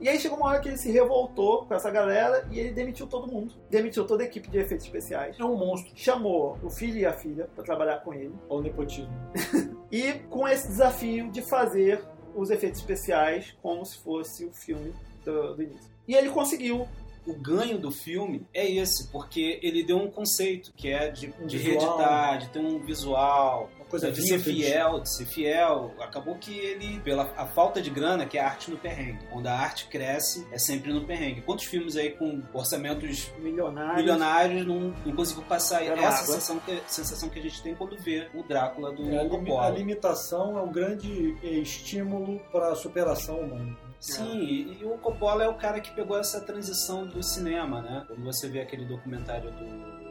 [0.00, 3.06] E aí chegou uma hora que ele se revoltou com essa galera e ele demitiu
[3.06, 3.54] todo mundo.
[3.68, 5.38] Demitiu toda a equipe de efeitos especiais.
[5.38, 5.92] É um monstro.
[5.94, 8.34] Chamou o filho e a filha pra trabalhar com ele.
[8.48, 9.12] Olha o nepotismo.
[9.90, 14.92] E com esse desafio de fazer os efeitos especiais como se fosse o filme
[15.24, 15.90] do, do início.
[16.06, 16.86] E ele conseguiu.
[17.26, 21.46] O ganho do filme é esse, porque ele deu um conceito, que é de, Um
[21.46, 23.68] de reeditar, de ter um visual.
[23.88, 25.94] Coisa de ser fiel, de ser fiel.
[26.00, 29.26] Acabou que ele, pela a falta de grana, que é a arte no perrengue.
[29.30, 31.42] Quando a arte cresce, é sempre no perrengue.
[31.42, 33.96] Quantos filmes aí com orçamentos Milionários.
[33.96, 37.96] milionários não, não conseguiu passar Era essa sensação que, sensação que a gente tem quando
[37.98, 39.66] vê o Drácula do É, a, limi- Coppola.
[39.66, 43.76] a limitação é um grande eh, estímulo para a superação humana.
[44.00, 48.04] Sim, e, e o Coppola é o cara que pegou essa transição do cinema, né?
[48.06, 50.07] Quando você vê aquele documentário do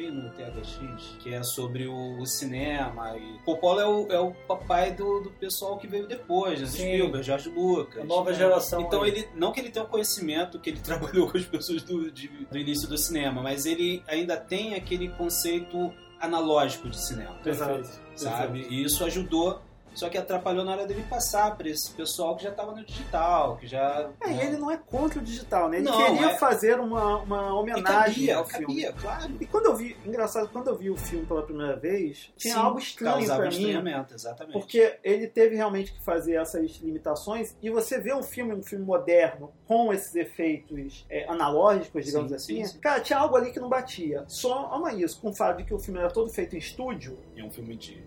[0.00, 4.32] veio no THX, que é sobre o, o cinema e Coppola é o, é o
[4.48, 6.66] papai do, do pessoal que veio depois, né?
[6.66, 6.78] Sim.
[6.94, 8.02] Spielberg, George Lucas.
[8.02, 8.36] A nova né?
[8.36, 9.10] geração Então aí.
[9.10, 12.28] ele não que ele tenha o conhecimento que ele trabalhou com as pessoas do, de-
[12.50, 17.88] do início do cinema, mas ele ainda tem aquele conceito analógico de cinema Exato.
[18.14, 18.66] sabe?
[18.68, 19.60] E isso ajudou,
[19.94, 23.56] só que atrapalhou na hora dele passar para esse pessoal que já estava no digital,
[23.56, 24.08] que já.
[24.20, 25.78] É, e ele não é contra o digital, né?
[25.78, 28.66] Ele Não, queria é- fazer uma, uma E homenagem cabia, ao filme.
[28.66, 29.32] cabia, claro.
[29.40, 32.60] E quando eu vi, engraçado, quando eu vi o filme pela primeira vez, tinha Sim,
[32.60, 34.04] algo estranho pra mim.
[34.14, 34.52] exatamente.
[34.52, 38.84] Porque ele teve realmente que fazer essas limitações e você vê um filme, um filme
[38.84, 42.78] moderno, com esses efeitos é, analógicos, digamos Sim, assim, sim, sim.
[42.80, 44.24] cara, tinha algo ali que não batia.
[44.28, 47.18] Só ama isso, com o fato de que o filme era todo feito em estúdio.
[47.36, 48.02] É um filme de.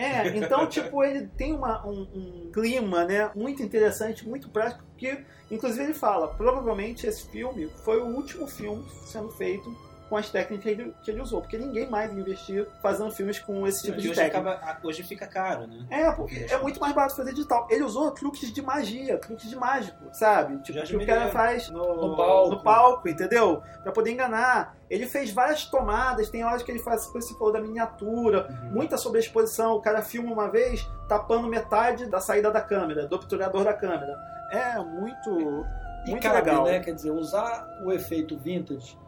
[0.00, 5.24] É, então, tipo, ele tem uma- um, um clima, né, muito interessante, muito prático, que,
[5.50, 9.76] inclusive, ele fala, provavelmente esse filme foi o último filme sendo feito
[10.10, 13.64] com as técnicas que ele, que ele usou, porque ninguém mais investiu fazendo filmes com
[13.66, 14.50] esse tipo de hoje, técnica.
[14.50, 15.86] acaba, hoje fica caro, né?
[15.88, 17.66] É, porque é muito mais barato fazer digital.
[17.70, 20.58] Ele usou truques de magia, truques de mágico, sabe?
[20.62, 22.50] Tipo, que o cara faz no, No palco.
[22.50, 23.62] no palco, entendeu?
[23.84, 24.76] Pra poder enganar.
[24.90, 28.70] Ele fez várias tomadas, tem horas que ele faz, você falou, da miniatura, Uhum.
[28.72, 29.74] muita sobreexposição.
[29.74, 34.18] O cara filma uma vez tapando metade da saída da câmera, do obturador da câmera.
[34.50, 35.64] É muito,
[36.06, 36.64] E muito cabe, legal.
[36.64, 36.80] né?
[36.80, 38.98] Quer dizer, usar o efeito vintage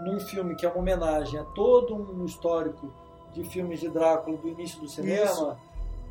[0.00, 2.92] num filme que é uma homenagem a todo um histórico
[3.32, 5.56] de filmes de Drácula do início do cinema, Isso.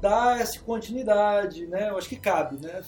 [0.02, 1.90] dá essa continuidade, né?
[1.90, 2.82] Eu acho que cabe, né?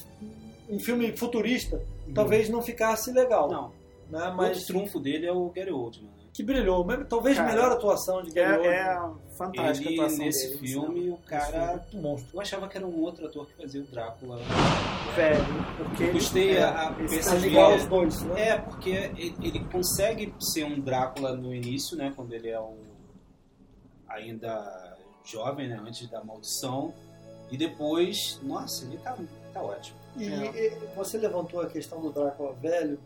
[0.69, 1.81] Um filme futurista
[2.13, 3.71] talvez não ficasse legal, Uhum.
[4.09, 4.33] Não, né?
[4.35, 6.05] mas o trunfo dele é o Gary Oldman.
[6.09, 6.17] Né?
[6.33, 8.99] que brilhou, mesmo- talvez Cara, melhor atuação de Gary É, é
[9.37, 10.59] Fantástica a Ele, atuação nesse dele.
[10.67, 11.85] filme, o cara.
[11.93, 12.29] Um monstro.
[12.35, 14.37] Eu achava que era um outro ator que fazia o Drácula.
[15.15, 15.45] Velho,
[15.77, 17.75] porque ele- Gostei é, a- a perceber- igual é.
[17.77, 18.41] os dois, né?
[18.49, 22.11] É, porque ele, ele consegue ser um Drácula no início, né?
[22.15, 22.77] Quando ele é um
[24.07, 25.79] ainda jovem, né?
[25.85, 26.93] Antes da maldição.
[27.51, 29.17] E depois, nossa, ele tá,
[29.53, 29.97] tá ótimo.
[30.17, 30.67] E, É.
[30.67, 32.99] e você levantou a questão do Drácula velho,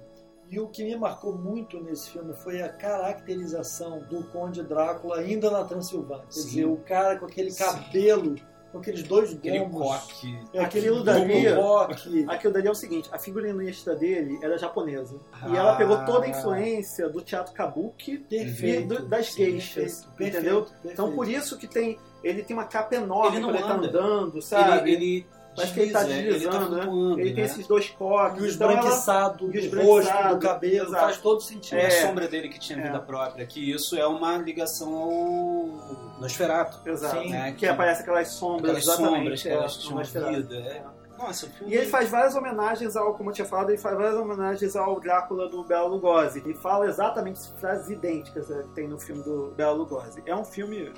[0.51, 5.49] e o que me marcou muito nesse filme foi a caracterização do Conde Drácula ainda
[5.49, 6.25] na Transilvânia.
[6.25, 6.47] Quer Sim.
[6.47, 7.63] dizer, o cara com aquele Sim.
[7.63, 8.35] cabelo,
[8.71, 10.39] com aqueles dois Aquele gomos, coque.
[10.53, 12.25] é, aquele dali- coque.
[12.27, 15.15] Aquilo dali é o seguinte, a figurinista dele era japonesa.
[15.15, 15.57] e Ah.
[15.57, 18.93] ela pegou toda a influência do teatro kabuki Perfeito.
[18.93, 20.61] e do- das geixas, Perfeito, entendeu?
[20.63, 20.93] perfeito.
[20.93, 23.73] Então por isso que tem ele tem uma capa enorme Ele não quando ele tá
[23.73, 23.87] anda.
[23.87, 24.91] andando, sabe?
[24.91, 25.25] Ele, ele
[25.55, 27.11] Parece que ele tá desliza, deslizando, ele tá né?
[27.21, 27.49] Ele tem né?
[27.49, 28.41] esses dois coques.
[28.41, 31.03] E o então ela- esbranquiçado e o do rosto, do cabelo, exato.
[31.05, 31.77] faz todo sentido.
[31.77, 31.87] É.
[31.87, 32.83] a sombra dele que tinha É.
[32.83, 36.77] vida própria, que isso é uma ligação ao Nosferatu.
[36.89, 37.21] Exato.
[37.21, 37.51] Sim, né?
[37.51, 40.55] que, Que- aparece aquelas sombras, Aquelas sombras que é, elas tinham vida.
[40.55, 40.83] é.
[41.17, 41.71] Nossa, filme...
[41.71, 44.99] E ele faz várias homenagens ao, como eu tinha falado, ele faz várias homenagens ao
[44.99, 46.39] Drácula do Bela Lugosi.
[46.39, 50.23] Ele fala exatamente as frases idênticas né, que tem no filme do Bela Lugosi.
[50.25, 50.91] É um filme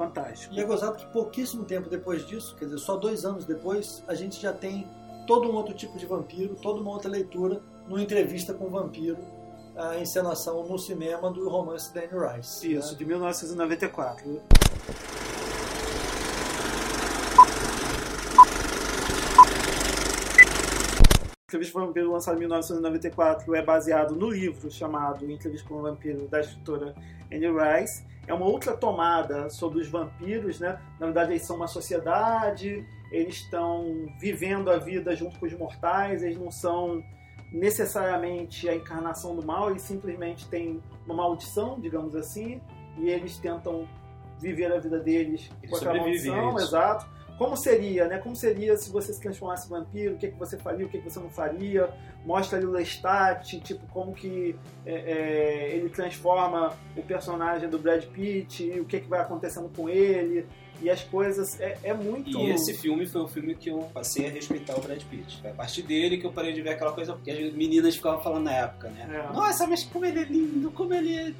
[0.00, 0.54] fantástico.
[0.54, 4.14] E é gozado que pouquíssimo tempo depois disso, quer dizer, só dois anos depois, a
[4.14, 4.88] gente já tem
[5.26, 9.18] todo um outro tipo de vampiro, toda uma outra leitura, numa entrevista com o vampiro,
[9.76, 12.72] a encenação no cinema do romance da Anne Rice.
[12.72, 12.98] Isso, né?
[12.98, 14.42] de 1994.
[21.44, 25.82] Entrevista com o Vampiro, lançado em 1994, é baseado no livro chamado Entrevista com o
[25.82, 26.94] Vampiro, da escritora
[27.30, 28.09] Anne Rice.
[28.30, 30.80] É uma outra tomada sobre os vampiros, né?
[31.00, 36.22] Na verdade, eles são uma sociedade, eles estão vivendo a vida junto com os mortais,
[36.22, 37.02] eles não são
[37.52, 42.60] necessariamente a encarnação do mal, eles simplesmente têm uma maldição, digamos assim,
[42.98, 43.88] e eles tentam
[44.38, 47.06] viver a vida deles Eles com aquela maldição, exato.
[47.40, 48.18] Como seria, né?
[48.18, 50.14] Como seria se você se transformasse em vampiro?
[50.14, 50.84] O que, que você faria?
[50.84, 51.88] O que, que você não faria?
[52.22, 58.04] Mostra ali o Lestat, tipo, como que é, é, ele transforma o personagem do Brad
[58.04, 60.46] Pitt, e o que, que vai acontecendo com ele,
[60.82, 61.58] e as coisas.
[61.58, 62.28] É, é muito.
[62.28, 65.40] E esse filme foi o filme que eu passei a respeitar o Brad Pitt.
[65.40, 68.22] Foi a partir dele que eu parei de ver aquela coisa que as meninas ficavam
[68.22, 69.08] falando na época, né?
[69.10, 69.32] É.
[69.32, 71.32] Nossa, mas como ele é lindo, como ele é...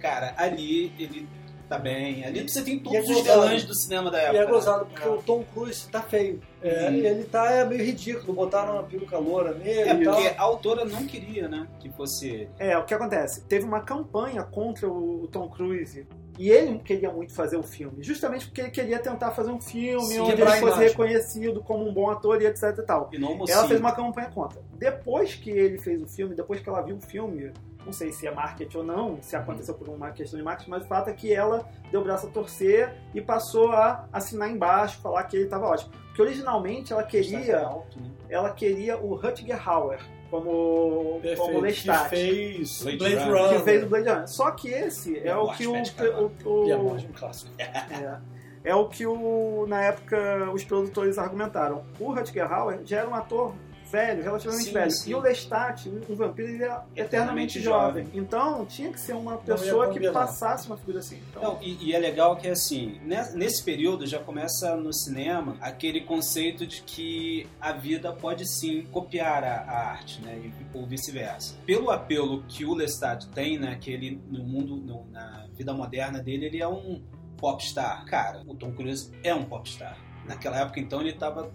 [0.00, 1.28] Cara, ali ele
[1.68, 2.24] tá bem.
[2.24, 4.38] Ali você tem todos é os galãs do cinema da E época.
[4.38, 4.50] é né?
[4.50, 5.10] gozado, porque É.
[5.10, 6.40] o Tom Cruise tá feio.
[6.62, 6.94] É, Uhum.
[6.94, 10.14] Ele tá é, meio ridículo, botaram uma peruca loura nele É, e tal.
[10.14, 12.48] porque a autora não queria, né, que fosse ele.
[12.58, 13.42] É, o que acontece?
[13.44, 16.06] Teve uma campanha contra o Tom Cruise
[16.36, 20.04] E ele queria muito fazer um filme, justamente porque ele queria tentar fazer um filme
[20.06, 20.88] Sim, onde ele fosse imagem.
[20.88, 23.08] reconhecido como um bom ator e etc e tal.
[23.12, 24.60] E Ela fez uma campanha contra.
[24.76, 27.52] Depois que ele fez o filme, depois que ela viu o filme,
[27.84, 30.84] não sei se é marketing ou não, se aconteceu por uma questão de marketing, mas
[30.84, 35.00] o fato é que ela deu o braço a torcer e passou a assinar embaixo,
[35.00, 35.92] falar que ele estava ótimo.
[36.06, 38.10] Porque originalmente ela Destaque queria, alto, né?
[38.28, 42.08] ela queria o Rutger Hauer como, como que Lestat.
[42.08, 43.34] fez Blade Blade, Runner.
[43.34, 43.58] Runner.
[43.58, 44.28] Que fez o Blade Runner.
[44.28, 46.96] Só que esse é Eu o que o, o, E é o, um
[47.58, 48.20] é,
[48.64, 51.84] é o que o, na época os produtores argumentaram.
[52.00, 53.54] O Rutger Hauer já era um ator
[53.94, 54.90] velho, relativamente Sim, velho.
[54.90, 55.10] sim.
[55.10, 58.04] E o Lestat, o vampiro, ele é eternamente jovem.
[58.04, 58.20] jovem.
[58.20, 61.20] Então tinha que ser uma pessoa que passasse uma figura assim.
[61.30, 65.56] Então, Não, e, e é legal que assim, ne- nesse período já começa no cinema
[65.60, 70.36] aquele conceito de que a vida pode sim copiar a, a arte, né?
[70.44, 71.54] E, ou vice-versa.
[71.64, 73.76] Pelo apelo que o Lestat tem, né?
[73.80, 77.02] Que ele no mundo, no- na vida moderna dele, ele é um
[77.36, 78.04] popstar.
[78.06, 79.96] Cara, o Tom Cruise é um popstar.
[80.26, 81.52] Naquela época, então, ele tava.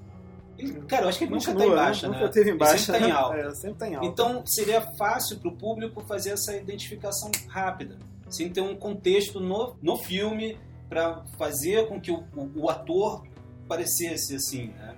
[0.60, 2.14] Ele- cara, eu acho que ele nunca tá continua, em baixa, né?
[2.14, 2.20] né?
[2.22, 2.78] Nunca teve em Ele baixa.
[2.78, 3.16] sempre tá em né?
[3.16, 3.38] alta.
[3.38, 4.08] É, sempre tá em alta.
[4.08, 7.98] Então seria fácil para o público fazer essa identificação rápida,
[8.30, 10.58] sem ter um contexto no, no filme
[10.88, 13.24] para fazer com que o, o- o ator
[13.68, 14.96] parecesse assim, né?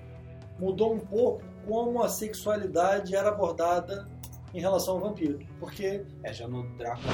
[0.60, 4.08] Mudou um pouco como a sexualidade era abordada
[4.54, 5.40] em relação ao vampiro.
[5.60, 7.14] Porque É, já no Drácula,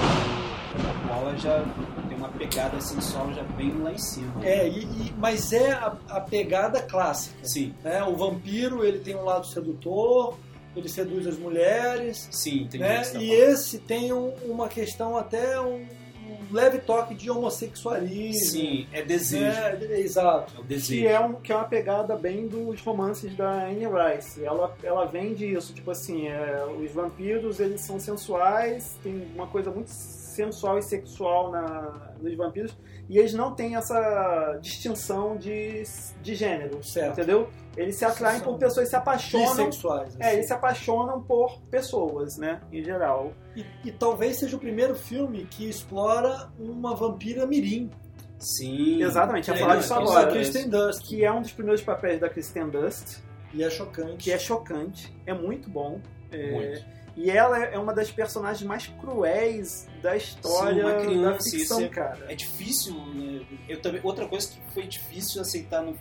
[1.06, 1.64] Drácula já
[2.08, 4.46] tem uma pegada sensual já bem lá em cima.
[4.46, 7.36] é, e, e- mas é a, a pegada clássica.
[7.44, 8.04] Sim, né?
[8.04, 10.38] O vampiro ele tem um lado sedutor,
[10.76, 12.80] ele seduz as mulheres, sim, entendi.
[12.84, 13.02] né?
[13.20, 15.86] E esse tem um- uma questão até um,
[16.28, 18.52] um leve toque de homossexualismo.
[18.52, 19.46] Sim, é desejo.
[19.46, 19.78] né?
[19.82, 20.54] É, exato.
[20.58, 21.02] É o desejo.
[21.02, 24.44] Que é, um, que é uma pegada bem dos romances da Anne Rice.
[24.44, 29.72] Ela, ela vende isso, tipo assim, é, os vampiros eles são sensuais, tem uma coisa
[29.72, 32.76] muito sensual e sexual na, nos vampiros,
[33.10, 35.84] e eles não têm essa distinção de,
[36.22, 37.14] de gênero, Certo.
[37.14, 37.50] entendeu?
[37.76, 39.48] Eles se atraem São por pessoas, se apaixonam.
[39.68, 40.16] Bissexuais.
[40.20, 40.34] É, assim.
[40.36, 43.34] eles se apaixonam por pessoas, né, em geral.
[43.56, 47.90] E, e talvez seja o primeiro filme que explora uma vampira mirim.
[48.40, 49.02] Sim.
[49.02, 50.30] Exatamente, ia É, falar disso isso agora.
[50.30, 51.02] É- Kristen Dust.
[51.08, 53.20] Que é um dos primeiros papéis da Kristen Dust,
[53.54, 54.18] E é chocante.
[54.24, 56.00] que é chocante, é muito bom.
[56.32, 56.86] É, Muito.
[57.18, 61.82] E ela é uma das personagens mais cruéis da história Sim, uma criança, da ficção,
[61.82, 62.26] é- cara.
[62.32, 63.44] É difícil, né?
[63.68, 65.98] Eu também, outra coisa que foi difícil aceitar no-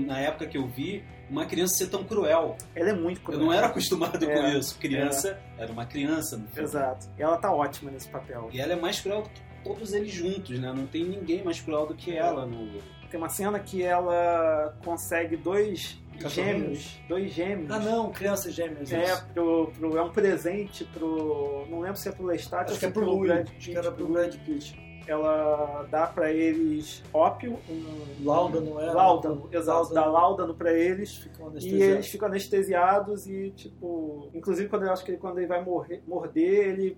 [0.00, 2.56] na época que eu vi, uma criança ser tão cruel.
[2.74, 3.40] Ela é muito Eu cruel.
[3.40, 4.78] não era acostumado É, com isso.
[4.78, 6.62] Criança era uma criança no filme.
[6.68, 7.06] Exato.
[7.18, 8.50] E ela tá ótima nesse papel.
[8.52, 10.70] E ela é mais cruel do que todos eles juntos, né?
[10.74, 12.78] Não tem ninguém mais cruel do que ela no.
[13.12, 17.70] Tem uma cena que ela consegue dois gêmeos, dois gêmeos.
[17.70, 18.90] Ah, não, crianças gêmeas.
[18.90, 21.66] É, pro, pro- é um presente pro.
[21.68, 23.70] Não lembro se é pro Lestat ou Acho se é pro Louis, Brad acho Pitt.
[23.70, 25.02] que era pro Brad Pitt.
[25.06, 28.24] Ela dá pra eles ópio, um.
[28.24, 28.92] Láudano, é?
[28.92, 29.92] Láudano, exato.
[29.92, 31.16] Dá láudano pra eles.
[31.16, 34.30] Ficam E eles ficam anestesiados e, tipo.
[34.32, 36.96] Inclusive, quando eu acho que ele, quando ele vai morrer, morder, ele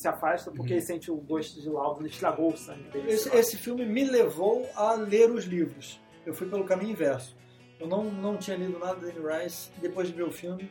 [0.00, 0.78] se afasta porque Uhum.
[0.78, 3.10] ele sente o gosto de láudano, estragou o sangue dele.
[3.12, 6.00] Esse, esse filme me levou a ler os livros.
[6.26, 7.36] Eu fui pelo caminho inverso.
[7.78, 9.70] Eu não, não tinha lido nada da Anne Rice.
[9.80, 10.70] Depois de ver o filme,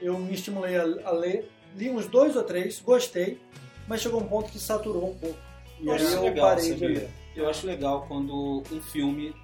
[0.00, 1.48] eu me estimulei a, a ler.
[1.76, 3.40] Li uns dois ou três, gostei,
[3.86, 5.38] mas chegou um ponto que saturou um pouco.
[5.80, 7.10] E Eu aí acho eu legal, parei de ler.
[7.36, 9.34] Eu acho legal quando um filme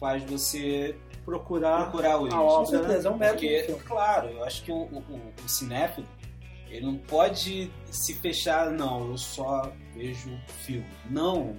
[0.00, 2.66] faz você procurar, procurar o a Com obra.
[2.78, 6.06] certeza, é um mérito do Porque, claro, eu acho que o, o, o- o cinéfilo
[6.72, 10.30] ele não pode se fechar, não, eu só vejo
[10.64, 10.86] filme.
[11.10, 11.54] Não,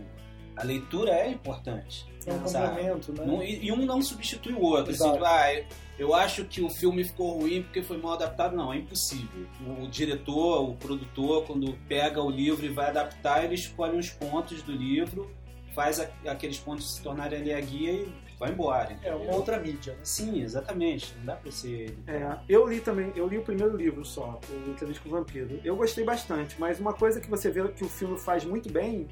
[0.56, 2.06] a leitura é importante.
[2.26, 2.68] É um sabe?
[2.70, 3.26] complemento, né?
[3.26, 4.92] Não- e, e um não substitui o outro.
[4.94, 5.64] Assim, ah,
[6.00, 8.56] eu- acho que o filme ficou ruim porque foi mal adaptado.
[8.56, 9.46] Não, é impossível.
[9.82, 14.62] O diretor, o produtor, quando pega o livro e vai adaptar, ele escolhe uns pontos
[14.64, 15.30] do livro,
[15.76, 18.90] faz a- aqueles pontos se tornarem ali a guia e vai embora.
[18.90, 19.18] É entendeu?
[19.18, 19.94] uma outra mídia.
[19.94, 20.00] né?
[20.04, 21.14] Sim, exatamente.
[21.18, 21.98] Não dá pra ser.
[22.08, 25.60] É, eu li também, eu li o primeiro livro só, o Entrevista com o Vampiro.
[25.64, 29.08] Eu gostei bastante, mas uma coisa que você vê que o filme faz muito bem,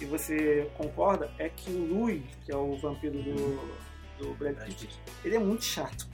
[0.00, 3.60] e você concorda, é que o Louis, que é o vampiro do,
[4.18, 4.90] do Brad Pitt,
[5.24, 6.06] ele é muito chato.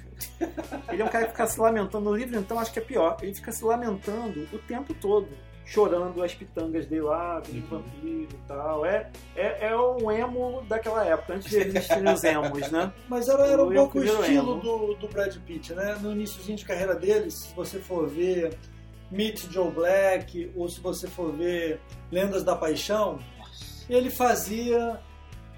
[0.89, 2.09] Ele é um cara que fica se lamentando.
[2.09, 3.17] No livro, então, acho que é pior.
[3.21, 5.29] Ele fica se lamentando o tempo todo.
[5.65, 7.61] Chorando as pitangas dele lá, do Uhum.
[7.71, 8.85] vampiro e tal.
[8.85, 12.93] É, é, é um emo daquela época, antes de existirem os emos, né?
[13.09, 14.55] Mas era, era um pouco o estilo emo.
[14.61, 15.97] do, do Brad Pitt, né?
[16.01, 18.57] No iníciozinho de carreira dele, se você for ver
[19.11, 23.19] Meet Joe Black, ou se você for ver Lendas da Paixão,
[23.89, 25.01] ele fazia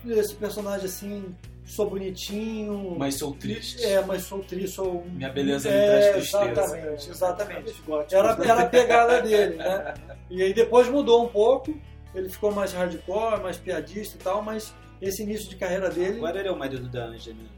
[0.06, 1.34] esse personagem assim,
[1.64, 2.96] sou bonitinho.
[2.98, 3.84] Mas sou triste.
[3.84, 5.04] É, mas sou triste, sou.
[5.06, 6.50] Minha beleza me é, traz tristeza.
[6.50, 7.74] Exatamente, exatamente.
[8.14, 9.94] Era, era a pegada dele, né?
[10.30, 11.78] E aí depois mudou um pouco,
[12.14, 16.16] ele ficou mais hardcore, mais piadista e tal, mas esse início de carreira dele.
[16.16, 17.50] Agora ele é o marido da Angelina.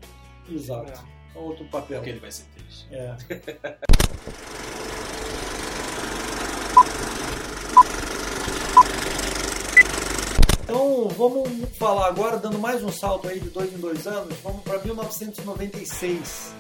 [0.51, 0.93] Exato.
[0.93, 1.39] É.
[1.39, 1.99] Outro papel.
[1.99, 2.87] Porque ele vai ser triste.
[2.91, 3.17] É.
[10.69, 11.49] Então vamos
[11.79, 16.53] falar agora, dando mais um salto aí de dois em dois anos, vamos para 1996,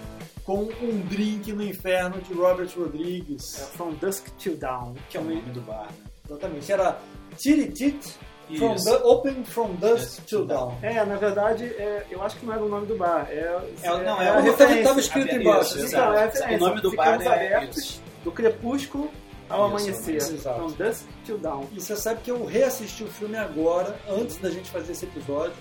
[0.44, 3.59] com Um Drink no Inferno de Robert Rodrigues.
[3.61, 4.94] É, From Dusk Till Dawn.
[5.11, 6.11] Que é o nome do bar, né?
[6.24, 6.98] Exatamente, era
[7.36, 8.14] Titty Tit
[8.59, 10.74] from Open From Dusk Dusk Till Dawn.
[10.82, 13.26] É, na verdade, é, eu acho que não era o nome do bar.
[13.28, 14.84] É, É, não, é é a o- referência.
[14.84, 15.80] Tava escrito embaixo.
[15.80, 16.30] Então, é.
[16.54, 18.02] O nome do Ficamos bar é abertos isso.
[18.22, 19.11] do crepúsculo
[19.49, 20.16] ao Isso, amanhecer.
[20.34, 20.59] exato.
[20.61, 21.64] From Dusk Till Dawn.
[21.72, 25.55] E você sabe que eu reassisti o filme agora, antes da gente fazer esse episódio,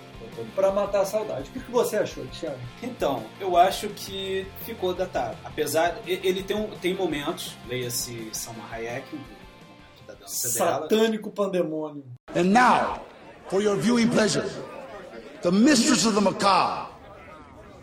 [0.54, 1.48] pra matar a saudade.
[1.50, 2.58] O que que você achou, Thiago?
[2.82, 5.36] Então, eu acho que ficou datado.
[5.44, 10.82] Apesar, ele tem, um- tem momentos, leia-se Salma Hayek, momento da dança dela.
[10.82, 12.04] Satânico pandemônio.
[12.34, 13.00] And now,
[13.48, 14.44] for your viewing pleasure,
[15.42, 16.88] the mistress of the macabre,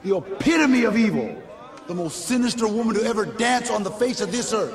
[0.04, 1.42] the epitome of evil,
[1.88, 4.74] the most sinister woman to ever dance on the face of this earth.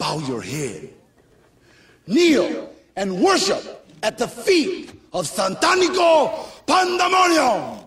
[0.00, 0.88] Bow your head,
[2.06, 7.84] kneel, and worship at the feet of Santanico Pandemonium!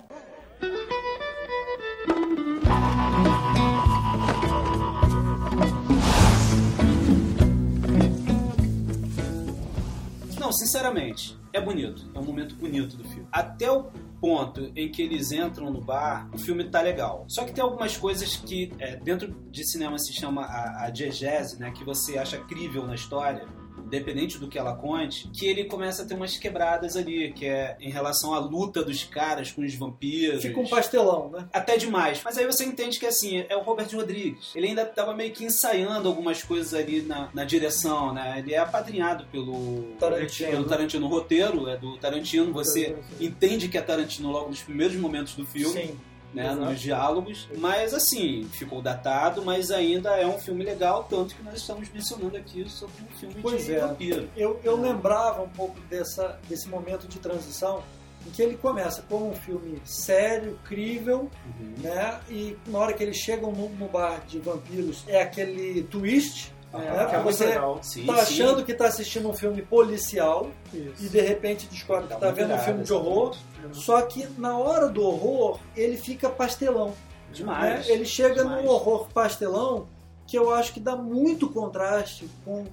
[10.39, 12.05] Não, sinceramente, é bonito.
[12.13, 13.27] É um momento bonito do filme.
[13.31, 13.89] Até o
[14.23, 17.25] ponto em que eles entram no bar, o filme tá legal.
[17.27, 21.59] Só que tem algumas coisas que é, dentro de cinema se chama a, a diegese,
[21.59, 21.71] né?
[21.71, 23.45] Que você acha crível na história.
[23.93, 27.77] Independente do que ela conte, que ele começa a ter umas quebradas ali, que é
[27.79, 30.41] em relação à luta dos caras com os vampiros.
[30.41, 31.47] Fica um pastelão, né?
[31.53, 32.21] Até demais.
[32.25, 34.51] Mas aí você entende que assim, é o Robert Rodrigues.
[34.55, 38.39] Ele ainda tava meio que ensaiando algumas coisas ali na, na direção, né?
[38.39, 40.49] Ele é apadrinhado pelo Tarantino.
[40.49, 41.05] pelo Tarantino.
[41.05, 42.51] O roteiro é do Tarantino.
[42.51, 45.81] Você entende que é Tarantino logo nos primeiros momentos do filme.
[45.81, 45.99] Sim.
[46.33, 46.61] Né, Exato.
[46.65, 51.53] nos diálogos, mas assim, ficou datado, mas ainda é um filme legal, tanto que nós
[51.55, 53.79] estamos mencionando aqui sobre um filme Pois de é.
[53.81, 54.27] vampiro.
[54.35, 57.83] Eu, eu lembrava um pouco dessa, desse momento de transição
[58.25, 61.29] em que ele começa como um filme sério, crível,
[61.59, 61.73] Uhum.
[61.83, 62.19] né?
[62.29, 66.79] E na hora que eles chegam no, no bar de vampiros é aquele twist, Ah,
[66.79, 67.05] né?
[67.09, 67.77] que é você legal.
[67.83, 68.41] Sim, tá sim.
[68.41, 72.57] achando que tá assistindo um filme policial e de repente descobre que tá vendo um
[72.57, 73.35] filme de horror.
[73.71, 76.89] Só que na hora do horror ele fica pastelão.
[76.89, 76.95] né?
[77.31, 77.87] Demais.
[77.89, 78.63] Ele chega demais.
[78.63, 79.87] no horror pastelão
[80.27, 82.65] que eu acho que dá muito contraste com.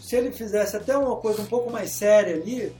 [0.00, 2.74] Se ele fizesse até uma coisa um pouco mais séria ali,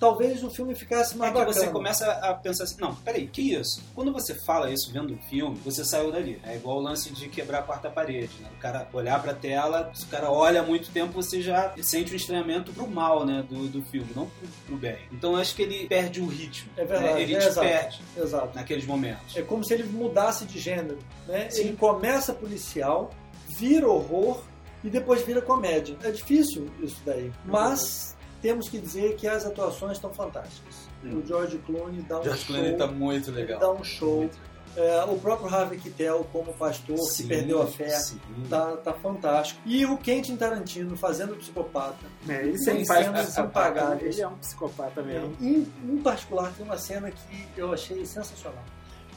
[0.00, 1.66] talvez o filme ficasse mais É que bacana.
[1.66, 3.82] você começa a pensar assim, não, peraí, que isso?
[3.94, 6.40] Quando você fala isso vendo um filme, você saiu dali.
[6.42, 8.48] É igual o lance de quebrar a quarta parede, né?
[8.56, 12.12] O cara olhar pra tela, se o cara olha há muito tempo, você já sente
[12.12, 14.98] um estranhamento pro mal, né, do, do filme, não pro, pro bem.
[15.12, 16.70] Então eu acho que ele perde o ritmo.
[16.76, 17.22] É verdade, né?
[17.22, 17.66] Ele é te exato.
[17.68, 18.50] perde Exato.
[18.56, 19.36] naqueles momentos.
[19.36, 20.98] É como se ele mudasse de gênero.
[21.28, 21.50] Né?
[21.50, 21.60] Sim.
[21.60, 23.10] Ele começa policial,
[23.48, 24.42] vira horror
[24.82, 25.96] e depois vira comédia.
[26.02, 27.30] É difícil isso daí.
[27.44, 30.88] Mas temos que dizer que as atuações estão fantásticas.
[31.04, 31.18] Hum.
[31.18, 32.54] O George Clooney dá um George show.
[32.54, 33.60] Clooney tá muito legal.
[33.60, 34.28] dá um show.
[34.76, 37.88] É, o próprio Harvey Keitel como pastor Sim, que perdeu a fé.
[37.88, 38.20] sim.
[38.48, 39.60] Tá, tá fantástico.
[39.66, 42.06] E o Quentin Tarantino fazendo o psicopata.
[42.28, 44.14] É, ele sempre faz impagáveis.
[44.14, 45.36] Ele é um psicopata mesmo.
[45.40, 48.62] Em, em particular, tem uma cena que eu achei sensacional.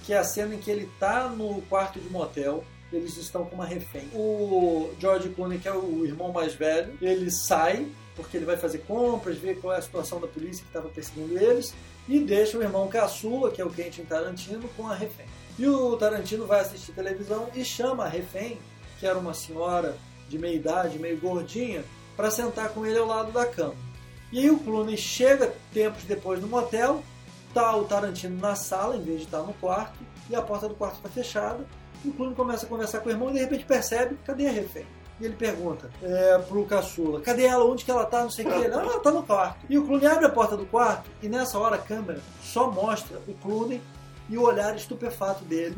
[0.04, 3.54] Que é a cena em que ele tá no quarto de motel, eles estão com
[3.56, 4.10] uma refém.
[4.12, 8.80] O George Clooney, que é o irmão mais velho, ele sai, porque ele vai fazer
[8.80, 11.74] compras, ver qual é a situação da polícia que estava perseguindo eles,
[12.08, 15.26] e deixa o irmão caçula, que é o Quentin Tarantino, com a refém.
[15.58, 18.60] E o Tarantino vai assistir televisão e chama a refém,
[19.00, 19.96] que era uma senhora
[20.28, 21.84] de meia idade, meio gordinha,
[22.16, 23.76] para sentar com ele ao lado da cama.
[24.32, 27.04] E aí o Clooney chega tempos depois no motel,
[27.54, 30.00] tá o Tarantino na sala em vez de estar no quarto,
[30.30, 31.66] e a porta do quarto está fechada.
[32.04, 34.52] E o Clooney começa a conversar com o irmão e de repente percebe, cadê a
[34.52, 34.86] refém?
[35.20, 37.64] E ele pergunta é, pro caçula, cadê ela?
[37.66, 38.24] Onde que ela tá?
[38.24, 38.56] Não sei o que.
[38.56, 39.66] Ele, ah, ela tá no quarto.
[39.70, 43.20] E o Clooney abre a porta do quarto e nessa hora a câmera só mostra
[43.28, 43.82] o Clooney
[44.30, 45.76] e o olhar estupefato dele,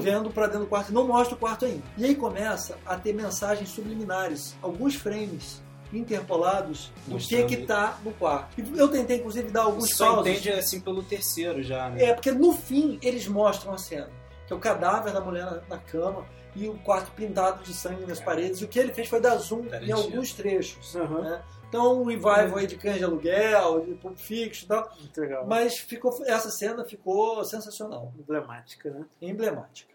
[0.00, 1.82] vendo para dentro do quarto não mostra o quarto ainda.
[1.96, 5.62] E aí começa a ter mensagens subliminares, alguns frames
[5.92, 7.46] interpolados do que Mostrando.
[7.46, 8.60] que tá no quarto.
[8.76, 10.32] Eu tentei inclusive dar alguns Você só pausos.
[10.32, 12.04] entende assim pelo terceiro já, né?
[12.04, 14.08] É, porque no fim eles mostram a cena,
[14.46, 16.24] que é o cadáver da mulher na, na cama
[16.54, 18.60] e o quarto pintado de sangue nas paredes.
[18.60, 20.94] E o que ele fez foi dar zoom em alguns trechos.
[20.96, 21.20] Aham.
[21.22, 21.42] né?
[21.68, 24.92] Então, o revival aí de Cães de Aluguel, de Pulp Fiction e tal.
[25.00, 25.46] Muito legal.
[25.46, 29.06] Mas ficou, essa cena ficou sensacional, Emblemática, né?
[29.22, 29.90] emblemática.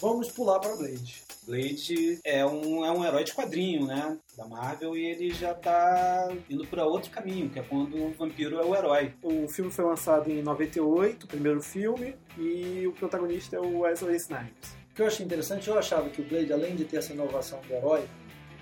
[0.00, 1.22] Vamos pular para Blade.
[1.50, 4.16] Blade é um, é um herói de quadrinho, né?
[4.38, 8.56] Da Marvel, e ele já tá indo para outro caminho, que é quando o vampiro
[8.56, 9.12] é o herói.
[9.20, 14.16] O filme foi lançado em 98, o primeiro filme, e o protagonista é o Wesley
[14.16, 14.76] Snipes.
[14.92, 17.60] O que eu achei interessante, eu achava que o Blade, além de ter essa inovação
[17.66, 18.04] do herói,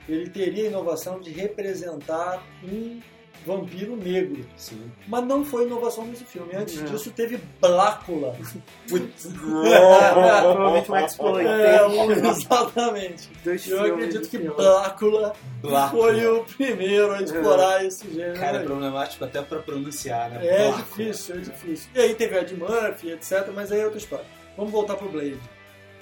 [0.09, 3.01] ele teria a inovação de representar um
[3.47, 4.45] vampiro negro.
[4.57, 4.91] Sim.
[5.07, 6.55] Mas não foi inovação nesse filme.
[6.55, 6.85] Antes Não.
[6.93, 8.37] disso, teve Blácula.
[8.89, 13.29] Provavelmente um É, exatamente.
[13.45, 14.39] Dois Eu acredito que.
[14.39, 16.13] Blácula Blácula.
[16.13, 18.39] foi o primeiro a explorar esse gênero.
[18.39, 20.47] Cara, é problemático até pra pronunciar, né?
[20.47, 20.85] É Blácula.
[20.85, 21.91] difícil, é difícil.
[21.95, 23.49] E aí teve Ed Murphy, etc.
[23.55, 24.25] Mas aí é outra história.
[24.57, 25.39] Vamos voltar pro Blade.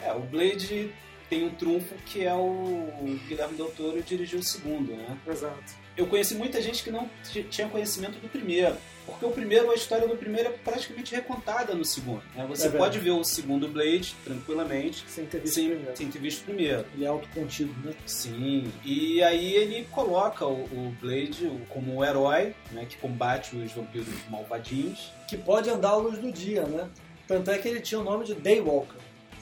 [0.03, 0.93] É, o Blade
[1.28, 2.89] tem um trunfo que é o
[3.28, 5.16] Guilherme Del Toro dirigiu o segundo, né?
[5.26, 5.86] Exato.
[5.97, 7.09] Eu conheci muita gente que não
[7.51, 8.76] tinha conhecimento do primeiro.
[9.07, 12.22] Porque o primeiro, a história do primeiro é praticamente recontada no segundo.
[12.34, 12.44] né?
[12.49, 15.97] Você É pode ver o segundo Blade tranquilamente, Sem ter visto sem, primeiro.
[15.97, 16.84] sem ter visto o primeiro.
[16.92, 17.94] Ele é autocontido, né?
[18.05, 23.70] Sim, e aí ele coloca o, o Blade como um herói, né, que combate os
[23.72, 25.12] vampiros malvadinhos.
[25.28, 26.88] Que pode andar à luz do dia, né?
[27.28, 28.97] Tanto é que ele tinha o nome de Daywalker.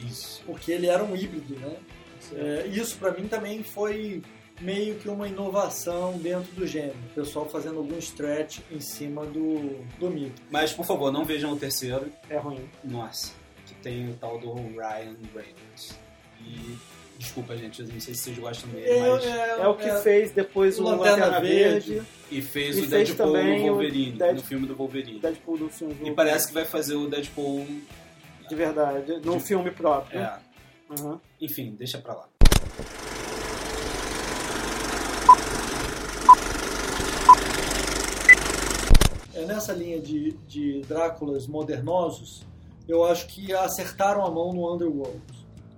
[0.07, 0.42] Isso.
[0.44, 1.74] porque ele era um híbrido, né?
[2.34, 4.22] É, isso para mim também foi
[4.61, 6.96] meio que uma inovação dentro do gênero.
[7.11, 10.40] O pessoal fazendo algum stretch em cima do, do mito.
[10.50, 12.11] Mas, por favor, não vejam o terceiro.
[12.30, 12.68] É ruim.
[12.82, 13.32] Nossa,
[13.66, 15.98] que tem o tal do Ryan Reynolds.
[16.40, 16.76] E,
[17.18, 19.24] desculpa, gente, eu não sei se vocês gostam dele, mas...
[19.59, 23.26] É o que fez depois o Lanterna Lanterna Verde, E fez E o fez Deadpool
[23.32, 25.20] também no o Wolverine, Dead- no filme do Wolverine.
[25.20, 27.66] Deadpool do filme do E parece que vai fazer o Deadpool...
[28.48, 30.20] de verdade, num filme próprio.
[30.20, 30.38] É,
[31.00, 31.18] Uhum.
[31.40, 32.28] enfim, deixa pra lá.
[39.35, 42.43] É nessa linha de, de Dráculas modernosos,
[42.89, 45.20] eu acho que acertaram a mão no Underworld.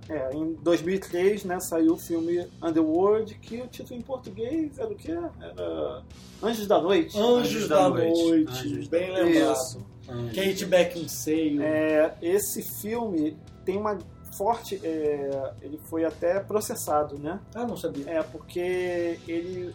[0.09, 4.95] É, em 2003, né, saiu o filme Underworld, que o título em português era o
[4.95, 5.13] quê?
[5.41, 6.03] Era
[6.43, 7.19] Anjos da Noite.
[7.19, 9.53] Anjos, da, Noite, Anjos bem da- lembrado.
[9.57, 9.87] Isso.
[10.33, 11.61] Kate Beckinsale.
[11.61, 13.99] É, esse filme tem uma
[14.37, 14.81] forte...
[14.85, 17.41] é, ele foi até processado, né?
[17.53, 18.09] Ah, não sabia.
[18.09, 19.75] É, porque ele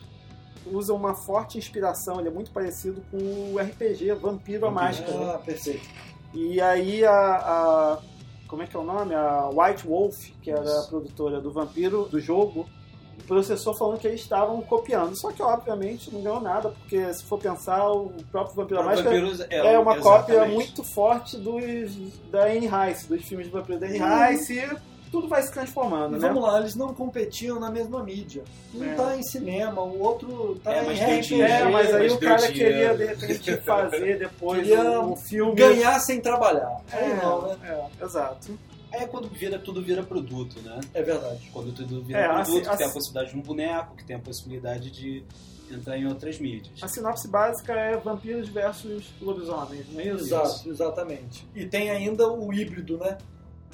[0.65, 3.17] usa uma forte inspiração, ele é muito parecido com
[3.53, 5.33] o RPG Vampiro a Máscara.
[5.35, 5.87] Ah, perfeito.
[6.33, 7.99] E aí a, a-
[8.47, 9.13] Como é que é o nome?
[9.15, 12.67] A White Wolf, que era a produtora do Vampiro do jogo,
[13.27, 15.15] processou falando que eles estavam copiando.
[15.15, 19.09] Só que, obviamente, não ganhou nada, porque se for pensar, o próprio Vampiro a Máscara
[19.09, 20.55] Vampiros é uma cópia exatamente.
[20.55, 21.95] muito forte dos,
[22.29, 23.99] da Anne Rice, dos filmes de Vampiro da Anne.
[24.33, 24.69] Rice,
[25.11, 26.27] tudo vai se transformando, E né?
[26.27, 28.43] vamos lá, eles não competiam na mesma mídia.
[28.73, 28.95] Um É.
[28.95, 31.41] tá em cinema, o outro tá É, em RPG.
[31.41, 35.53] É, mas aí mas o cara queria, de repente, fazer depois Queria um filme...
[35.55, 36.81] Ganhar sem trabalhar.
[36.91, 37.57] Aí É, não, né?
[37.99, 38.57] é, exato.
[38.93, 40.79] Aí é quando vira, tudo vira produto, né?
[40.93, 41.49] É verdade.
[41.53, 44.05] Quando tudo vira É, produto, assim- que tem a assim- possibilidade de um boneco, que
[44.05, 45.23] tem a possibilidade de
[45.71, 46.81] entrar em outras mídias.
[46.83, 50.25] A sinopse básica é vampiros versus lobisomens, não é isso?
[50.25, 51.47] Exato, exatamente.
[51.55, 53.17] E tem ainda o híbrido, né?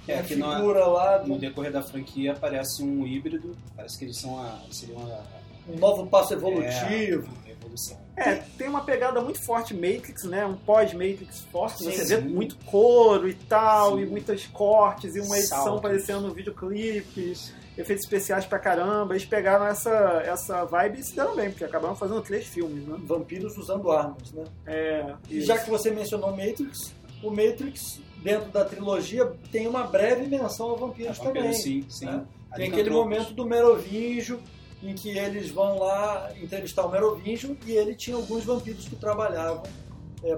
[0.08, 4.18] É, que no- lá No do decorrer da franquia aparece um híbrido, parece que eles
[4.18, 5.22] são a, seriam a,
[5.70, 7.28] um novo passo evolutivo.
[7.46, 7.98] é, evolução.
[8.16, 10.46] É, tem uma pegada muito forte Matrix, né?
[10.46, 11.84] Um pós-Matrix forte.
[11.84, 12.16] Sim, você sim.
[12.16, 14.04] vê muito couro e tal, Sim.
[14.04, 15.82] e muitos cortes, e uma edição Saltos.
[15.82, 19.14] parecendo videoclipes, efeitos especiais pra caramba.
[19.14, 19.92] Eles pegaram essa,
[20.26, 22.96] essa vibe e se deram bem, porque acabaram fazendo três filmes, né?
[23.04, 24.44] Vampiros usando armas, né?
[24.66, 25.48] É, E isso.
[25.48, 30.76] já que você mencionou Matrix, o Matrix, dentro da trilogia, tem uma breve menção a
[30.76, 31.54] vampiros A vampiro, também.
[31.54, 32.06] sim, sim.
[32.06, 32.26] né?
[32.56, 34.40] Tem aquele momento do Merovingio,
[34.82, 39.64] em que eles vão lá entrevistar o Merovingio e ele tinha alguns vampiros que trabalhavam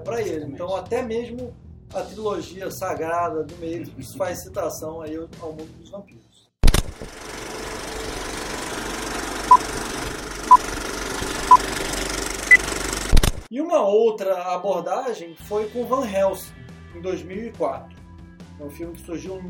[0.04, 0.44] para ele.
[0.46, 1.54] Então, até mesmo
[1.92, 6.20] a trilogia sagrada do Matrix faz citação aí ao mundo dos vampiros.
[13.50, 16.52] E uma outra abordagem foi com Van Helsing,
[16.94, 17.96] em 2004.
[18.58, 19.42] É um filme que surgiu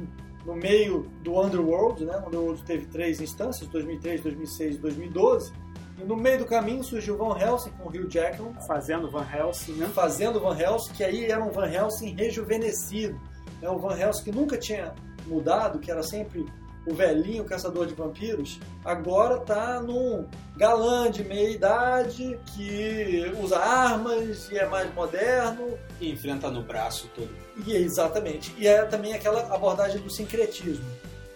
[0.45, 2.17] no meio do Underworld, né?
[2.19, 5.53] O Underworld teve três instâncias, 2003, 2006 e 2012.
[6.01, 9.75] E no meio do caminho surgiu Van Helsing com o Hugh Jackman, Fazendo Van Helsing,
[9.75, 9.87] né?
[9.93, 13.21] fazendo Van Helsing, que aí era um Van Helsing rejuvenescido.
[13.61, 14.95] É um Van Helsing que nunca tinha
[15.27, 16.47] mudado, que era sempre
[16.87, 20.27] o velhinho caçador de vampiros, agora tá num
[20.57, 25.79] galã de meia idade que usa armas e é mais moderno.
[26.01, 27.31] E enfrenta no braço todo.
[27.67, 28.55] E é exatamente.
[28.59, 30.87] E é também aquela abordagem do sincretismo,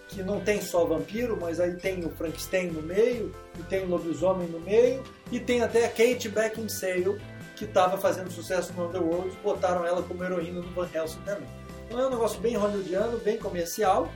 [0.07, 3.87] que não tem só vampiro, mas aí tem o Frankenstein no meio, e tem o
[3.87, 7.21] lobisomem no meio, e tem até a Kate Beckinsale,
[7.55, 11.47] que estava fazendo sucesso no Underworld, botaram ela como heroína no Van Helsing também.
[11.85, 14.11] Então é um negócio bem hollywoodiano, bem comercial,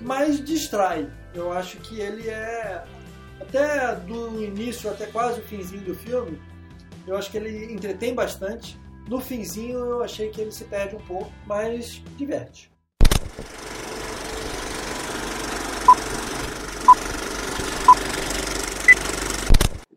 [0.00, 1.10] mas distrai.
[1.34, 2.84] Eu acho que ele é
[3.40, 6.40] até do início até quase o finzinho do filme,
[7.06, 8.80] eu acho que ele entretém bastante.
[9.08, 12.70] No finzinho eu achei que ele se perde um pouco, mas diverte.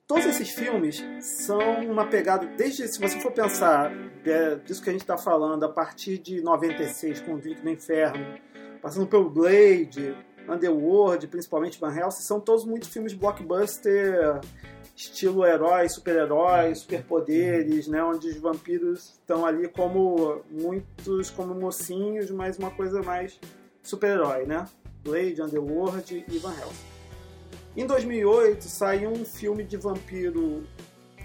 [0.08, 3.92] Todos esses filmes são uma pegada, desde se você for pensar
[4.26, 7.72] é, disso que a gente está falando, a partir de 96, com o Drink no
[7.72, 8.40] Inferno,
[8.86, 10.16] passando pelo Blade,
[10.48, 14.40] Underworld, principalmente Van Helsing, são todos muitos filmes blockbuster,
[14.96, 22.60] estilo herói, super-heróis, superpoderes, né, onde os vampiros estão ali como muitos como mocinhos, mas
[22.60, 23.40] uma coisa mais
[23.82, 24.68] super-herói, né?
[25.04, 26.86] Blade, Underworld e Van Helsing.
[27.76, 30.64] Em 2008 saiu um filme de vampiro,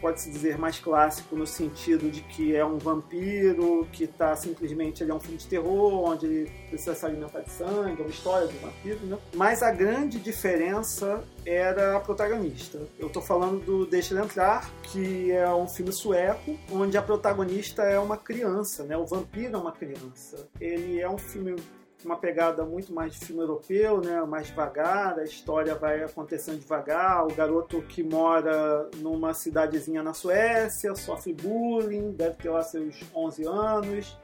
[0.01, 5.03] pode-se dizer mais clássico, no sentido de que é um vampiro que está simplesmente.
[5.03, 8.47] É um filme de terror, onde ele precisa se alimentar de sangue, é uma história
[8.47, 9.19] do vampiro, né?
[9.35, 12.81] Mas a grande diferença era a protagonista.
[12.99, 17.83] Eu estou falando do Deixa Ele Entrar, que é um filme sueco, onde a protagonista
[17.83, 18.97] é uma criança, né?
[18.97, 20.49] O vampiro é uma criança.
[20.61, 21.57] Ele é um filme
[22.05, 24.23] uma pegada muito mais de filme europeu, né?
[24.23, 27.27] mais devagar, a história vai acontecendo devagar.
[27.27, 33.45] O garoto que mora numa cidadezinha na Suécia sofre bullying, deve ter lá seus 11
[33.47, 34.17] anos.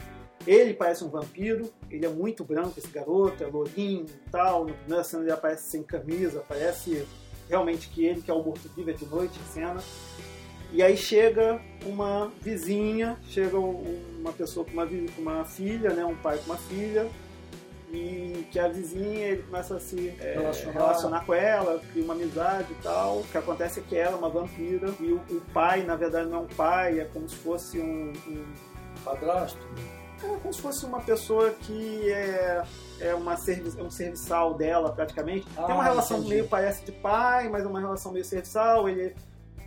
[0.46, 4.66] Ele parece um vampiro, ele é muito branco, esse garoto, é lourinho e tal.
[4.66, 7.06] Na primeira cena ele aparece sem camisa, parece
[7.48, 9.82] realmente que ele que é o morto-vivo de noite em cena.
[10.72, 16.16] E aí chega uma vizinha, chega uma pessoa com uma, com uma filha, né, um
[16.16, 17.08] pai com uma filha,
[17.97, 20.73] e que a vizinha ele começa a se é, relacionar.
[20.73, 21.24] relacionar.
[21.24, 23.20] com ela, cria uma amizade e tal.
[23.20, 26.28] O que acontece é que ela é uma vampira e o, o pai, na verdade,
[26.28, 28.44] não é um pai, é como se fosse um, um
[29.05, 29.66] padrasto.
[30.23, 32.62] É como se fosse uma pessoa que é,
[33.01, 35.47] é, uma servi é um serviçal dela, praticamente.
[35.56, 36.35] Ah, Tem uma relação entendi.
[36.35, 38.89] meio, parece de pai, mas é uma relação meio serviçal.
[38.89, 39.14] Ele,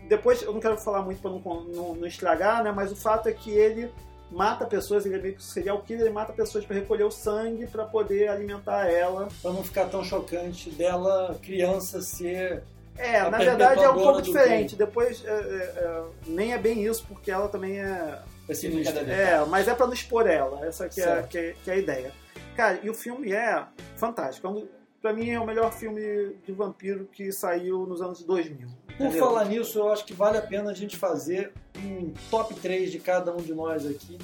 [0.07, 2.71] depois, eu não quero falar muito para não, não, não estragar, né?
[2.71, 3.91] Mas o fato é que ele
[4.31, 7.67] mata pessoas, ele é meio que serial killer, ele mata pessoas para recolher o sangue
[7.67, 9.27] para poder alimentar ela.
[9.41, 12.63] Para não ficar tão chocante dela, criança, ser.
[12.97, 14.75] É, na verdade é um pouco diferente.
[14.75, 18.19] Depois, é, é, é, nem é bem isso, porque ela também é.
[18.49, 20.65] É, é mas é para não expor ela.
[20.65, 22.11] Essa que é, que é, que, é, a ideia.
[22.55, 23.63] Cara, e o filme é
[23.95, 24.47] fantástico.
[24.47, 24.67] É um,
[25.01, 28.67] pra mim é o melhor filme de vampiro que saiu nos anos 2000.
[28.99, 29.27] Por entendeu?
[29.27, 32.99] falar nisso, eu acho que vale a pena a gente fazer um top 3 de
[32.99, 34.17] cada um de nós aqui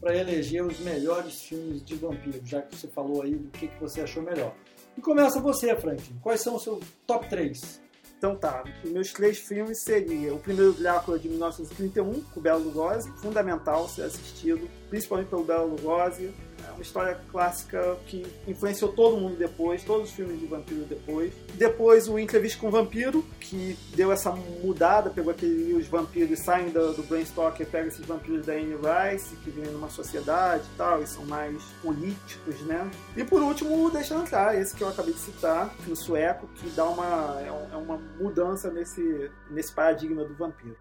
[0.00, 3.80] para eleger os melhores filmes de vampiro, já que você falou aí do que, que
[3.80, 4.52] você achou melhor.
[4.98, 6.18] E começa você, Franklin.
[6.20, 7.80] Quais são os seus top 3?
[8.18, 12.58] Então tá, os meus três filmes seriam o primeiro Drácula de 1931, com o Bela
[12.58, 16.34] Lugosi, fundamental ser assistido, principalmente pelo Bela Lugosi,
[16.76, 21.32] uma história clássica que influenciou todo mundo depois, todos os filmes de vampiro depois.
[21.54, 26.70] Depois o Entrevista com o Vampiro, que deu essa mudada, pegou aquele os vampiros saem
[26.70, 30.76] do, do Bram Stoker, pega esses vampiros da Anne Rice, que vivem numa sociedade e
[30.76, 32.90] tal, e são mais políticos, né?
[33.16, 36.68] E por último o Deixa Entrar, esse que eu acabei de citar, no sueco, que
[36.70, 40.76] dá uma, é, é uma mudança nesse, nesse paradigma do vampiro.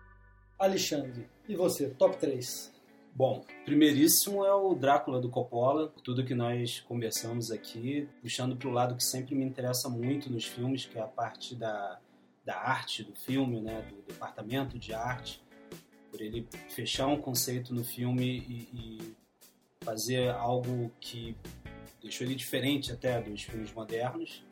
[0.58, 2.75] Alexandre, e você, top 3?
[3.18, 8.72] Bom, primeiríssimo é o Drácula do Coppola, tudo que nós conversamos aqui, puxando para o
[8.74, 11.98] lado que sempre me interessa muito nos filmes, que é a parte da,
[12.44, 15.42] da arte do filme, né, do departamento de arte,
[16.12, 19.16] por ele fechar um conceito no filme e, e
[19.80, 21.38] fazer algo que
[22.02, 24.44] deixou ele diferente até dos filmes modernos.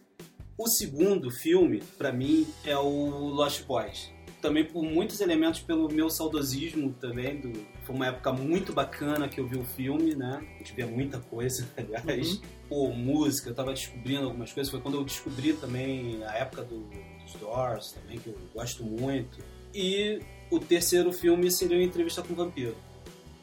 [0.58, 4.13] O segundo filme, para mim, é o Lost Boys
[4.44, 7.40] também por muitos elementos pelo meu saudosismo também.
[7.40, 10.46] Do, foi uma época muito bacana que eu vi o filme, né?
[10.56, 12.34] A gente via muita coisa, aliás.
[12.34, 12.42] Uhum.
[12.68, 14.70] Pô, música, eu tava descobrindo algumas coisas.
[14.70, 16.82] Foi quando eu descobri também a época do,
[17.24, 19.40] dos Doors, também, que eu gosto muito.
[19.74, 20.20] E
[20.52, 22.76] o terceiro filme seria uma entrevista com o vampiro.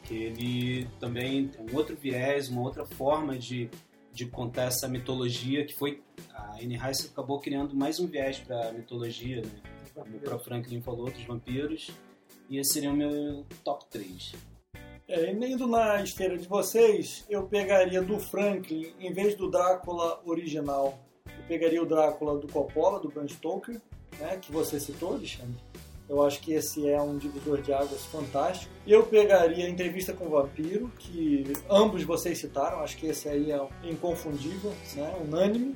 [0.03, 3.71] Que ele também tem um outro viés, uma outra forma de,
[4.13, 8.69] de contar essa mitologia que foi a Anne Rice acabou criando mais um viés para
[8.69, 9.70] a mitologia, né?
[9.93, 11.91] Como o próprio Franklin falou, dos vampiros.
[12.49, 14.33] E esse seria o meu top 3.
[15.07, 20.97] É, indo na esteira de vocês, eu pegaria do Franklin, em vez do Drácula original,
[21.25, 23.81] eu pegaria o Drácula do Coppola, do Bram Stoker,
[24.19, 25.59] né, que você citou, Alexandre.
[26.07, 28.71] Eu acho que esse é um divisor de águas fantástico.
[28.85, 33.51] Eu pegaria a Entrevista com o Vampiro, que ambos vocês citaram, acho que esse aí
[33.51, 35.75] é inconfundível, né, unânime,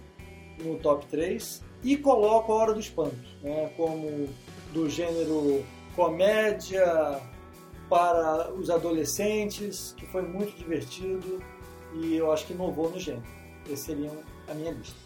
[0.60, 4.28] no top 3 e coloco A Hora dos Espanto, né, como
[4.74, 5.64] do gênero
[5.96, 7.22] comédia
[7.88, 11.40] para os adolescentes, que foi muito divertido
[11.94, 13.24] e eu acho que inovou no gênero.
[13.70, 14.12] Esse seria
[14.48, 15.06] a minha lista.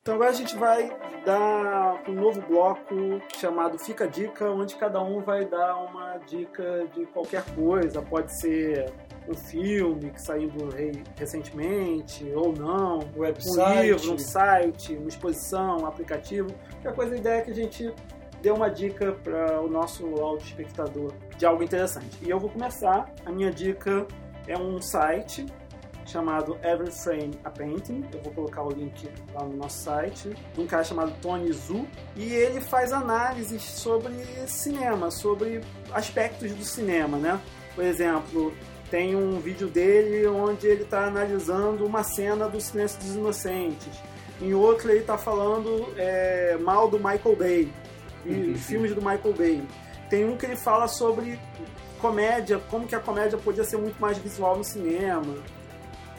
[0.00, 0.90] Então agora a gente vai
[1.24, 2.94] dar um novo bloco
[3.36, 8.02] chamado Fica a Dica, onde cada um vai dar uma dica de qualquer coisa.
[8.02, 8.92] Pode ser
[9.28, 10.50] um filme que saiu
[11.16, 13.58] recentemente ou não, Website.
[13.58, 16.48] um livro, um site, uma exposição, um aplicativo.
[16.82, 17.92] Qualquer coisa, a ideia é que a gente
[18.42, 22.18] dê uma dica para o nosso áudio espectador de algo interessante.
[22.22, 23.10] E eu vou começar.
[23.24, 24.06] A minha dica
[24.46, 25.46] é um site
[26.06, 28.04] chamado Every Frame a Painting.
[28.12, 31.86] Eu vou colocar o link lá no nosso site, de um cara chamado Tony Zhu.
[32.16, 34.12] E ele faz análises sobre
[34.46, 35.60] cinema, sobre
[35.92, 37.40] aspectos do cinema, né?
[37.74, 38.52] Por exemplo,
[38.90, 43.92] tem um vídeo dele onde ele está analisando uma cena do Silêncio dos Inocentes.
[44.40, 47.72] Em outro ele está falando é, mal do Michael Bay,
[48.24, 48.54] e Uhum.
[48.56, 49.62] filmes do Michael Bay.
[50.08, 51.38] Tem um que ele fala sobre
[52.00, 55.34] comédia, como que a comédia podia ser muito mais visual no cinema.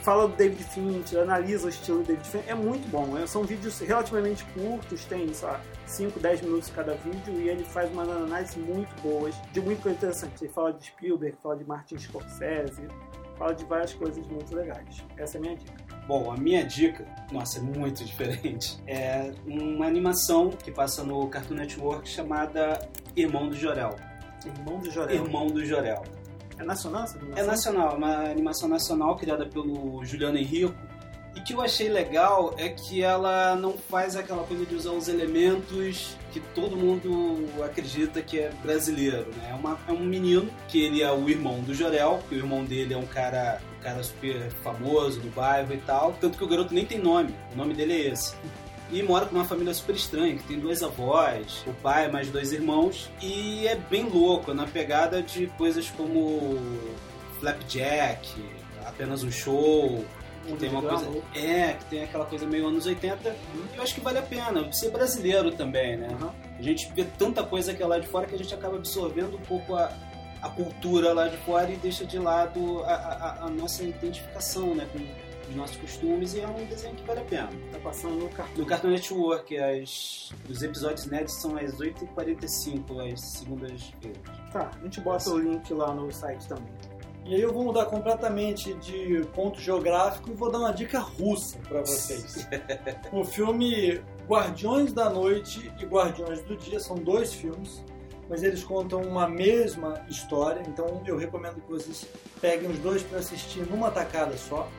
[0.06, 2.49] Fala do David Fincher, analisa o estilo do David Fincher.
[2.52, 3.18] É muito bom.
[3.18, 7.64] é- São vídeos relativamente curtos, tem, sei lá, 5, 10 minutos cada vídeo, e ele
[7.64, 10.44] faz umas análises muito boas, de muito coisa interessante.
[10.45, 12.88] Ele fala de Spielberg, fala de Martin Scorsese,
[13.36, 15.03] fala de várias coisas muito legais.
[15.18, 15.73] Essa é a minha dica.
[16.07, 18.77] Bom, a minha dica, nossa, é muito diferente.
[18.86, 22.77] É uma animação que passa no Cartoon Network chamada
[23.15, 23.95] Irmão do Jorel.
[24.45, 25.15] Irmão do Jorel.
[25.15, 26.03] Irmão do Jorel.
[26.57, 27.45] É nacional essa É animação?
[27.48, 30.73] nacional, é uma animação nacional criada pelo Juliano Henrico.
[31.36, 35.10] E que eu achei legal é que ela não faz aquela coisa de usar os
[35.10, 39.49] elementos que todo mundo acredita que é brasileiro, né?
[39.52, 42.64] É, uma- é um menino que ele é o irmão do Jorel, que o irmão
[42.64, 46.14] dele é um cara, um cara super famoso do bairro e tal.
[46.22, 48.34] Tanto que o garoto nem tem nome, o nome dele é esse.
[48.91, 52.52] E mora com uma família super estranha, que tem dois avós, o pai mais dois
[52.53, 53.10] irmãos.
[53.22, 56.60] E é bem louco, na pegada de coisas como
[57.40, 58.28] Flapjack,
[58.86, 60.06] apenas um show,
[60.45, 61.07] que tem uma coisa.
[61.10, 63.30] ou- É, que tem aquela coisa meio anos 80.
[63.74, 64.72] E eu acho que vale a pena.
[64.72, 66.10] Ser brasileiro também, né?
[66.22, 66.32] Aham.
[66.57, 69.36] A gente vê tanta coisa que é lá de fora que a gente acaba absorvendo
[69.38, 69.91] um pouco a,
[70.41, 74.88] a cultura lá de fora e deixa de lado a, a- a nossa identificação, né?
[74.94, 74.99] Com
[75.50, 76.34] os nossos costumes.
[76.34, 77.50] E é um desenho que vale a pena.
[77.72, 78.58] Tá passando no cartão.
[78.58, 84.22] No Cartoon Network, as, os episódios inéditos são às 8h45, às segundas-feiras.
[84.52, 86.74] Tá, a gente bota o link lá no site também.
[87.26, 91.58] E aí eu vou mudar completamente de ponto geográfico e vou dar uma dica russa
[91.68, 92.48] para vocês.
[93.12, 97.84] o filme Guardiões da Noite e Guardiões do Dia são dois filmes,
[98.30, 102.08] mas eles contam uma mesma história, então eu recomendo que vocês
[102.40, 104.70] peguem os dois para assistir numa tacada só.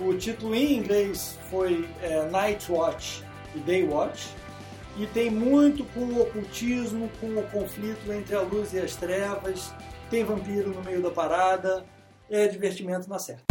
[0.00, 4.28] O título em inglês foi é, Night Watch e Day Watch.
[4.96, 9.72] E tem muito com o ocultismo, com o conflito entre a luz e as trevas.
[10.08, 11.84] Tem vampiro no meio da parada.
[12.30, 13.42] É divertimento na certa.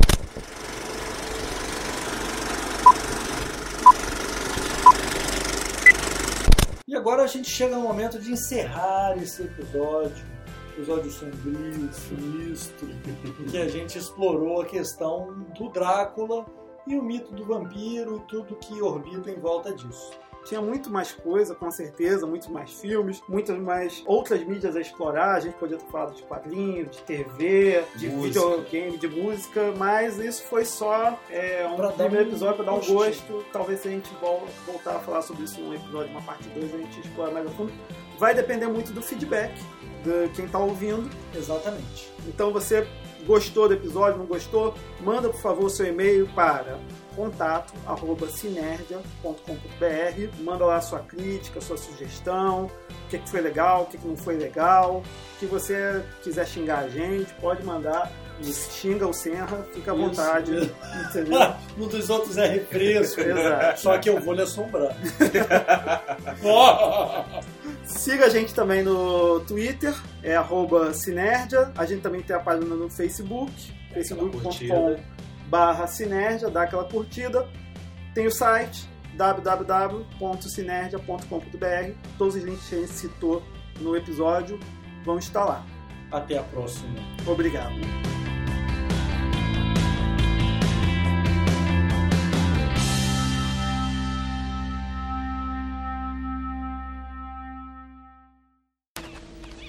[6.87, 10.36] E agora a gente chega no momento de encerrar esse episódio.
[10.77, 12.87] Episódio sombrio, sinistro,
[13.39, 16.45] em que a gente explorou a questão do Drácula
[16.85, 20.11] e o mito do vampiro e tudo que orbita em volta disso.
[20.45, 25.35] Tinha muito mais coisa, com certeza, muitos mais filmes, muitas mais outras mídias a explorar.
[25.35, 28.39] A gente podia ter falado de quadrinhos, de TV, de Música.
[28.39, 32.71] videogame, de música, mas isso foi só é, um Pra primeiro um episódio para dar
[32.73, 32.97] um gostinho.
[32.97, 33.45] gosto.
[33.51, 36.73] Talvez se a gente vol- voltar a falar sobre isso num episódio, uma parte 2,
[36.73, 37.73] a gente explora mais a fundo.
[38.17, 39.53] Vai depender muito do feedback
[40.07, 41.09] de quem está ouvindo.
[41.35, 42.11] Exatamente.
[42.27, 42.88] Então você
[43.25, 44.73] gostou do episódio, não gostou?
[45.01, 46.79] Manda por favor seu e-mail para
[47.15, 53.85] contato arroba sinergia.com.br manda lá sua crítica, sua sugestão, o que, que foi legal, o
[53.88, 55.01] que, que não foi legal.
[55.39, 58.11] Se você quiser xingar a gente, pode mandar.
[58.43, 60.03] Xinga o Senra, fica à Isso.
[60.03, 60.72] vontade.
[61.77, 63.22] Um dos outros é refresco.
[63.77, 64.93] Só que eu vou lhe assombrar.
[67.85, 71.72] Siga a gente também no Twitter, é arroba Sinergia.
[71.77, 73.53] A gente também tem a página no Facebook,
[73.93, 74.97] facebook.com
[75.47, 77.47] barra Sinergia, dá aquela curtida.
[78.14, 78.85] Tem o site
[79.15, 81.91] www.sinergia.com.br.
[82.18, 83.41] Todos os links que a gente citou
[83.80, 84.59] no episódio
[85.03, 85.65] vão estar lá.
[86.11, 86.99] Até a próxima.
[87.25, 87.75] Obrigado.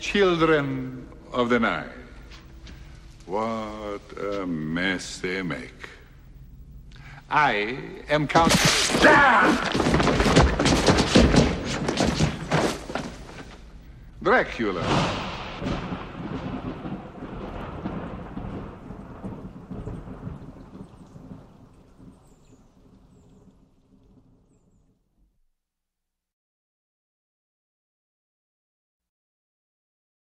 [0.00, 1.90] Children of the night.
[3.26, 5.88] What a mess they make.
[7.30, 7.76] I
[8.08, 8.54] am Count.
[14.22, 14.82] Dracula.